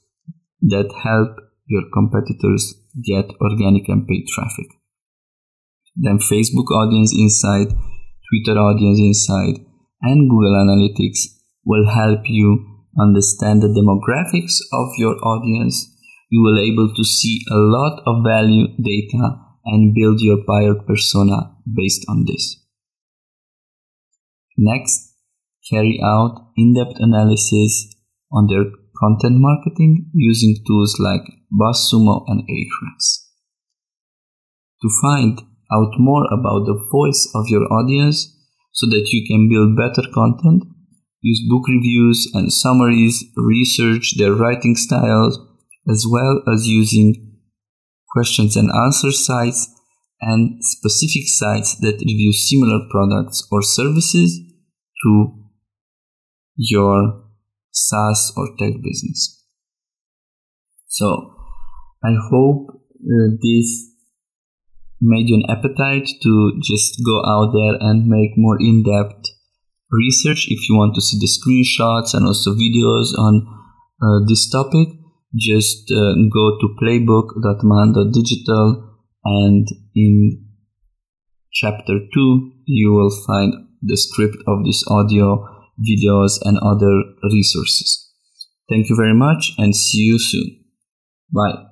that 0.61 0.91
help 1.03 1.35
your 1.67 1.83
competitors 1.93 2.73
get 3.03 3.31
organic 3.41 3.87
and 3.89 4.07
paid 4.07 4.27
traffic. 4.27 4.78
Then 5.95 6.19
Facebook 6.19 6.71
Audience 6.71 7.13
Insight, 7.13 7.69
Twitter 8.29 8.59
Audience 8.59 8.99
Insight, 8.99 9.65
and 10.01 10.29
Google 10.29 10.55
Analytics 10.55 11.19
will 11.65 11.89
help 11.89 12.21
you 12.25 12.65
understand 12.99 13.61
the 13.61 13.67
demographics 13.67 14.59
of 14.73 14.89
your 14.97 15.15
audience. 15.25 15.95
You 16.29 16.41
will 16.41 16.59
able 16.59 16.93
to 16.95 17.03
see 17.03 17.41
a 17.51 17.55
lot 17.55 18.01
of 18.05 18.23
value 18.23 18.67
data 18.81 19.37
and 19.65 19.93
build 19.93 20.21
your 20.21 20.37
buyer 20.47 20.75
persona 20.75 21.55
based 21.65 22.05
on 22.07 22.25
this. 22.25 22.55
Next, 24.57 25.15
carry 25.71 25.99
out 26.03 26.51
in-depth 26.57 26.99
analysis 26.99 27.95
on 28.31 28.47
their 28.47 28.65
content 28.99 29.39
marketing 29.39 30.09
using 30.13 30.57
tools 30.67 30.97
like 30.99 31.21
BuzzSumo 31.53 32.25
and 32.27 32.41
Ahrefs. 32.41 33.25
To 34.81 34.89
find 35.01 35.41
out 35.71 35.91
more 35.97 36.25
about 36.31 36.65
the 36.65 36.79
voice 36.91 37.29
of 37.35 37.47
your 37.47 37.71
audience 37.71 38.35
so 38.71 38.87
that 38.87 39.09
you 39.11 39.25
can 39.27 39.49
build 39.49 39.75
better 39.75 40.07
content, 40.13 40.63
use 41.21 41.41
book 41.49 41.67
reviews 41.67 42.29
and 42.33 42.51
summaries, 42.51 43.23
research 43.35 44.15
their 44.17 44.33
writing 44.33 44.75
styles, 44.75 45.39
as 45.89 46.05
well 46.09 46.41
as 46.51 46.67
using 46.67 47.37
questions 48.11 48.55
and 48.55 48.69
answer 48.71 49.11
sites 49.11 49.69
and 50.21 50.57
specific 50.61 51.23
sites 51.27 51.75
that 51.79 52.03
review 52.05 52.33
similar 52.33 52.79
products 52.89 53.47
or 53.51 53.61
services 53.61 54.39
to 55.03 55.33
your 56.55 57.23
SaaS 57.71 58.33
or 58.35 58.49
tech 58.57 58.73
business. 58.83 59.45
So 60.87 61.33
I 62.03 62.15
hope 62.29 62.69
uh, 62.69 63.37
this 63.41 63.95
made 65.01 65.29
you 65.29 65.35
an 65.35 65.49
appetite 65.49 66.09
to 66.23 66.59
just 66.63 67.01
go 67.05 67.21
out 67.25 67.51
there 67.53 67.77
and 67.79 68.07
make 68.07 68.31
more 68.37 68.57
in-depth 68.59 69.29
research? 69.91 70.47
If 70.49 70.69
you 70.69 70.75
want 70.75 70.95
to 70.95 71.01
see 71.01 71.17
the 71.19 71.27
screenshots 71.27 72.13
and 72.13 72.25
also 72.25 72.51
videos 72.51 73.17
on 73.17 73.47
uh, 74.01 74.25
this 74.27 74.49
topic 74.49 74.89
just 75.35 75.91
uh, 75.91 76.13
go 76.33 76.57
to 76.59 76.75
playbook.man.digital 76.81 78.97
and 79.25 79.67
in 79.95 80.45
chapter 81.51 81.99
2 82.13 82.51
you 82.65 82.91
will 82.91 83.11
find 83.27 83.53
the 83.81 83.97
script 83.97 84.37
of 84.47 84.65
this 84.65 84.83
audio 84.87 85.47
videos 85.79 86.39
and 86.43 86.57
other 86.59 87.03
resources. 87.31 88.11
Thank 88.69 88.89
you 88.89 88.95
very 88.95 89.15
much 89.15 89.53
and 89.57 89.75
see 89.75 89.99
you 89.99 90.19
soon. 90.19 90.63
Bye 91.33 91.68